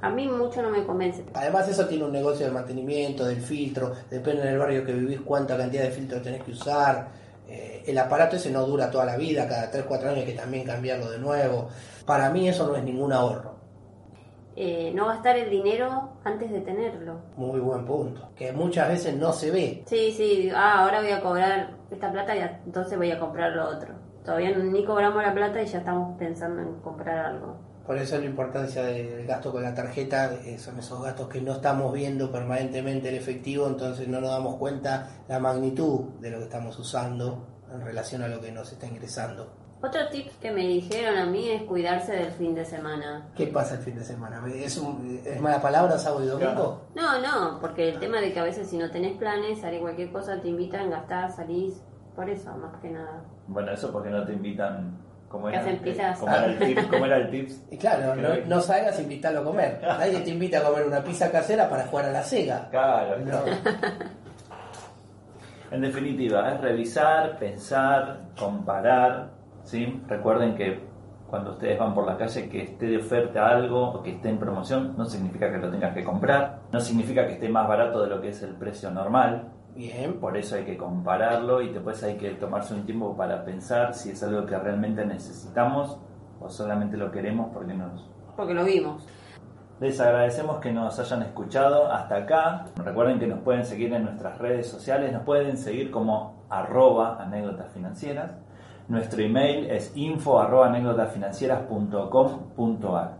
A 0.02 0.10
mí 0.10 0.28
mucho 0.28 0.60
no 0.60 0.70
me 0.70 0.84
convence. 0.84 1.24
Además 1.32 1.68
eso 1.68 1.86
tiene 1.86 2.04
un 2.04 2.12
negocio 2.12 2.44
de 2.44 2.52
mantenimiento, 2.52 3.24
del 3.24 3.40
filtro, 3.40 3.92
depende 4.10 4.42
del 4.42 4.58
barrio 4.58 4.84
que 4.84 4.92
vivís 4.92 5.20
cuánta 5.22 5.56
cantidad 5.56 5.84
de 5.84 5.90
filtro 5.90 6.20
tenés 6.20 6.42
que 6.42 6.50
usar. 6.50 7.08
Eh, 7.48 7.84
el 7.86 7.96
aparato 7.96 8.36
ese 8.36 8.50
no 8.50 8.66
dura 8.66 8.90
toda 8.90 9.06
la 9.06 9.16
vida, 9.16 9.48
cada 9.48 9.70
3-4 9.70 10.02
años 10.02 10.18
hay 10.18 10.24
que 10.26 10.32
también 10.32 10.66
cambiarlo 10.66 11.10
de 11.10 11.18
nuevo. 11.18 11.68
Para 12.04 12.28
mí 12.30 12.48
eso 12.48 12.66
no 12.66 12.76
es 12.76 12.84
ningún 12.84 13.12
ahorro. 13.12 13.54
Eh, 14.56 14.92
no 14.94 15.06
gastar 15.06 15.36
el 15.36 15.50
dinero 15.50 16.10
antes 16.22 16.50
de 16.52 16.60
tenerlo. 16.60 17.20
Muy 17.36 17.58
buen 17.58 17.84
punto. 17.84 18.30
Que 18.36 18.52
muchas 18.52 18.88
veces 18.88 19.16
no 19.16 19.32
se 19.32 19.50
ve. 19.50 19.82
Sí, 19.86 20.12
sí, 20.12 20.50
ah, 20.54 20.82
ahora 20.82 21.00
voy 21.00 21.10
a 21.10 21.20
cobrar 21.20 21.70
esta 21.90 22.12
plata 22.12 22.36
y 22.36 22.40
entonces 22.66 22.96
voy 22.96 23.10
a 23.10 23.18
comprar 23.18 23.52
lo 23.52 23.68
otro. 23.68 23.94
Todavía 24.24 24.56
ni 24.56 24.84
cobramos 24.84 25.22
la 25.22 25.34
plata 25.34 25.62
y 25.62 25.66
ya 25.66 25.78
estamos 25.78 26.16
pensando 26.18 26.62
en 26.62 26.80
comprar 26.80 27.18
algo. 27.26 27.56
Por 27.86 27.98
eso 27.98 28.16
la 28.18 28.24
importancia 28.24 28.82
del 28.82 29.26
gasto 29.26 29.52
con 29.52 29.62
la 29.62 29.74
tarjeta, 29.74 30.32
eh, 30.44 30.58
son 30.58 30.78
esos 30.78 31.02
gastos 31.02 31.28
que 31.28 31.42
no 31.42 31.52
estamos 31.52 31.92
viendo 31.92 32.32
permanentemente 32.32 33.10
el 33.10 33.16
efectivo, 33.16 33.66
entonces 33.66 34.08
no 34.08 34.22
nos 34.22 34.30
damos 34.30 34.56
cuenta 34.56 35.08
la 35.28 35.38
magnitud 35.38 36.00
de 36.20 36.30
lo 36.30 36.38
que 36.38 36.44
estamos 36.44 36.78
usando 36.78 37.46
en 37.70 37.82
relación 37.82 38.22
a 38.22 38.28
lo 38.28 38.40
que 38.40 38.50
nos 38.52 38.72
está 38.72 38.86
ingresando. 38.86 39.52
Otro 39.82 40.00
tip 40.10 40.28
que 40.40 40.50
me 40.50 40.62
dijeron 40.66 41.18
a 41.18 41.26
mí 41.26 41.50
es 41.50 41.64
cuidarse 41.64 42.12
del 42.12 42.30
fin 42.30 42.54
de 42.54 42.64
semana. 42.64 43.28
¿Qué 43.36 43.48
pasa 43.48 43.74
el 43.74 43.80
fin 43.80 43.96
de 43.96 44.04
semana? 44.04 44.42
¿Es, 44.54 44.78
un- 44.78 45.20
es 45.22 45.38
mala 45.42 45.60
palabra 45.60 45.98
sábado 45.98 46.24
y 46.24 46.28
domingo? 46.28 46.84
No, 46.94 47.20
no, 47.20 47.60
porque 47.60 47.90
el 47.90 47.98
tema 47.98 48.18
de 48.22 48.32
que 48.32 48.40
a 48.40 48.44
veces 48.44 48.66
si 48.70 48.78
no 48.78 48.90
tenés 48.90 49.18
planes, 49.18 49.62
haré 49.62 49.80
cualquier 49.80 50.10
cosa, 50.10 50.40
te 50.40 50.48
invitan, 50.48 50.88
gastás, 50.88 51.36
salís, 51.36 51.82
por 52.14 52.28
eso, 52.30 52.54
más 52.56 52.76
que 52.80 52.90
nada. 52.90 53.22
Bueno, 53.46 53.72
eso 53.72 53.90
porque 53.92 54.10
no 54.10 54.24
te 54.24 54.32
invitan. 54.32 54.98
¿Cómo 55.28 55.46
Que 55.48 55.54
era? 55.54 55.62
hacen 55.62 55.78
pizzas. 55.78 56.18
¿Cómo 56.20 56.32
era 56.32 56.46
el 56.46 56.58
tips? 56.58 56.86
¿Cómo 56.86 57.06
era 57.06 57.16
el 57.16 57.30
tips? 57.30 57.62
Y 57.72 57.76
claro, 57.76 58.14
no, 58.14 58.28
no 58.46 58.60
salgas 58.60 58.98
a 58.98 59.02
invitarlo 59.02 59.40
a 59.40 59.44
comer. 59.44 59.80
Nadie 59.82 60.20
te 60.20 60.30
invita 60.30 60.58
a 60.58 60.62
comer 60.62 60.86
una 60.86 61.02
pizza 61.02 61.30
casera 61.32 61.68
para 61.68 61.86
jugar 61.86 62.04
a 62.06 62.12
la 62.12 62.22
Sega. 62.22 62.68
Claro, 62.70 63.18
No. 63.18 63.38
En 65.70 65.80
definitiva, 65.80 66.52
es 66.52 66.60
revisar, 66.60 67.36
pensar, 67.38 68.20
comparar. 68.38 69.30
¿sí? 69.64 70.00
Recuerden 70.06 70.54
que 70.54 70.78
cuando 71.28 71.52
ustedes 71.52 71.78
van 71.78 71.94
por 71.94 72.06
la 72.06 72.16
calle 72.16 72.48
que 72.48 72.62
esté 72.62 72.86
de 72.86 72.98
oferta 72.98 73.48
algo 73.48 73.90
o 73.90 74.02
que 74.02 74.12
esté 74.12 74.28
en 74.28 74.38
promoción, 74.38 74.94
no 74.96 75.04
significa 75.04 75.50
que 75.50 75.58
lo 75.58 75.68
tengas 75.70 75.92
que 75.94 76.04
comprar, 76.04 76.60
no 76.70 76.78
significa 76.78 77.26
que 77.26 77.32
esté 77.34 77.48
más 77.48 77.66
barato 77.66 78.02
de 78.02 78.08
lo 78.08 78.20
que 78.20 78.28
es 78.28 78.40
el 78.44 78.54
precio 78.54 78.90
normal. 78.92 79.48
Bien, 79.74 80.20
Por 80.20 80.36
eso 80.36 80.54
hay 80.56 80.64
que 80.64 80.76
compararlo 80.76 81.60
y 81.60 81.72
después 81.72 82.02
hay 82.04 82.16
que 82.16 82.30
tomarse 82.32 82.74
un 82.74 82.86
tiempo 82.86 83.16
para 83.16 83.44
pensar 83.44 83.92
si 83.94 84.10
es 84.10 84.22
algo 84.22 84.46
que 84.46 84.56
realmente 84.56 85.04
necesitamos 85.04 85.98
o 86.40 86.48
solamente 86.48 86.96
lo 86.96 87.10
queremos 87.10 87.50
porque 87.52 87.74
nos, 87.74 88.08
Porque 88.36 88.54
lo 88.54 88.62
vimos. 88.64 89.04
les 89.80 89.98
agradecemos 89.98 90.58
que 90.60 90.70
nos 90.72 90.96
hayan 91.00 91.22
escuchado 91.22 91.90
hasta 91.90 92.16
acá. 92.16 92.66
Recuerden 92.76 93.18
que 93.18 93.26
nos 93.26 93.40
pueden 93.40 93.64
seguir 93.64 93.92
en 93.94 94.04
nuestras 94.04 94.38
redes 94.38 94.68
sociales, 94.68 95.12
nos 95.12 95.22
pueden 95.24 95.56
seguir 95.56 95.90
como 95.90 96.44
arroba 96.50 97.20
anécdotas 97.20 97.72
financieras. 97.72 98.30
Nuestro 98.86 99.22
email 99.22 99.68
es 99.70 99.90
info 99.96 100.38
arroba 100.38 100.66
anécdotasfinancieras.com.ar. 100.68 103.16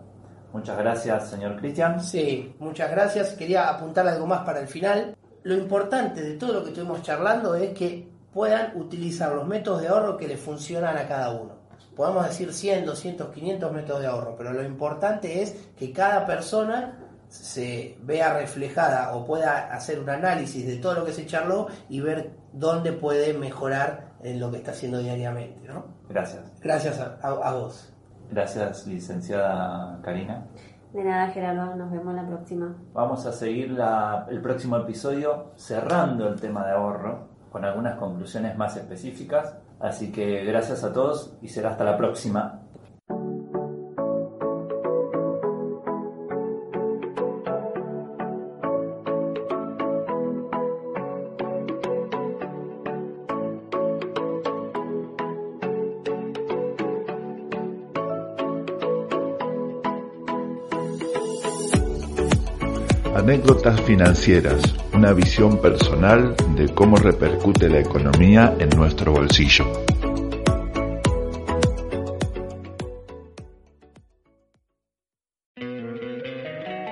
Muchas 0.53 0.79
gracias, 0.79 1.31
señor 1.31 1.57
Cristian. 1.57 2.01
Sí, 2.01 2.55
muchas 2.61 2.91
gracias. 2.91 3.33
Quería 3.35 3.69
apuntar 3.71 4.07
algo 4.07 4.27
más 4.27 4.43
para 4.43 4.61
el 4.61 4.69
final. 4.69 5.17
Lo 5.45 5.55
importante 5.55 6.21
de 6.23 6.35
todo 6.35 6.53
lo 6.53 6.63
que 6.63 6.71
estuvimos 6.71 7.03
charlando 7.03 7.55
es 7.55 7.73
que 7.73 8.09
puedan 8.33 8.77
utilizar 8.77 9.33
los 9.33 9.47
métodos 9.47 9.81
de 9.83 9.89
ahorro 9.89 10.17
que 10.17 10.27
les 10.27 10.41
funcionan 10.41 10.97
a 10.97 11.07
cada 11.07 11.31
uno. 11.31 11.55
Podemos 11.95 12.27
decir 12.27 12.53
100, 12.53 12.85
200, 12.87 13.29
500 13.33 13.73
métodos 13.73 14.01
de 14.01 14.09
ahorro, 14.09 14.35
pero 14.37 14.53
lo 14.53 14.65
importante 14.65 15.43
es 15.43 15.53
que 15.79 15.93
cada 15.93 16.27
persona 16.27 16.99
se 17.29 17.97
vea 18.03 18.33
reflejada 18.39 19.15
o 19.15 19.25
pueda 19.25 19.73
hacer 19.73 19.99
un 20.01 20.11
análisis 20.11 20.67
de 20.67 20.77
todo 20.79 20.95
lo 20.95 21.05
que 21.05 21.13
se 21.13 21.27
charló 21.27 21.69
y 21.89 22.01
ver 22.01 22.33
dónde 22.53 22.93
puede 22.93 23.33
mejorar 23.35 24.15
en 24.23 24.41
lo 24.41 24.51
que 24.51 24.57
está 24.59 24.71
haciendo 24.73 24.99
diariamente. 24.99 25.69
¿no? 25.69 25.85
Gracias. 26.09 26.43
Gracias 26.61 26.99
a, 27.01 27.19
a- 27.23 27.49
a 27.49 27.55
vos. 27.55 27.93
Gracias, 28.31 28.87
licenciada 28.87 30.01
Karina. 30.03 30.47
De 30.95 31.03
nada, 31.03 31.27
Gerardo. 31.33 31.75
Nos 31.75 31.91
vemos 31.91 32.15
la 32.15 32.25
próxima. 32.25 32.73
Vamos 32.93 33.27
a 33.27 33.33
seguir 33.33 33.77
el 34.31 34.41
próximo 34.41 34.77
episodio 34.77 35.51
cerrando 35.57 36.29
el 36.29 36.41
tema 36.41 36.65
de 36.65 36.71
ahorro 36.71 37.27
con 37.51 37.65
algunas 37.65 37.97
conclusiones 37.97 38.57
más 38.57 38.77
específicas. 38.77 39.57
Así 39.81 40.13
que 40.13 40.45
gracias 40.45 40.85
a 40.85 40.93
todos 40.93 41.37
y 41.43 41.49
será 41.49 41.71
hasta 41.71 41.83
la 41.83 41.97
próxima. 41.97 42.61
Anécdotas 63.35 63.81
financieras, 63.81 64.63
una 64.93 65.13
visión 65.13 65.61
personal 65.61 66.37
de 66.55 66.73
cómo 66.73 66.97
repercute 66.97 67.69
la 67.69 67.81
economía 67.81 68.55
en 68.61 68.69
nuestro 68.69 69.11
bolsillo. 69.11 69.65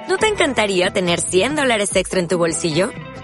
¿No 0.09 0.19
te 0.19 0.27
encantaría 0.27 0.91
tener 0.91 1.21
100 1.21 1.55
dólares 1.55 1.95
extra 1.95 2.19
en 2.19 2.27
tu 2.27 2.39
bolsillo? 2.39 2.91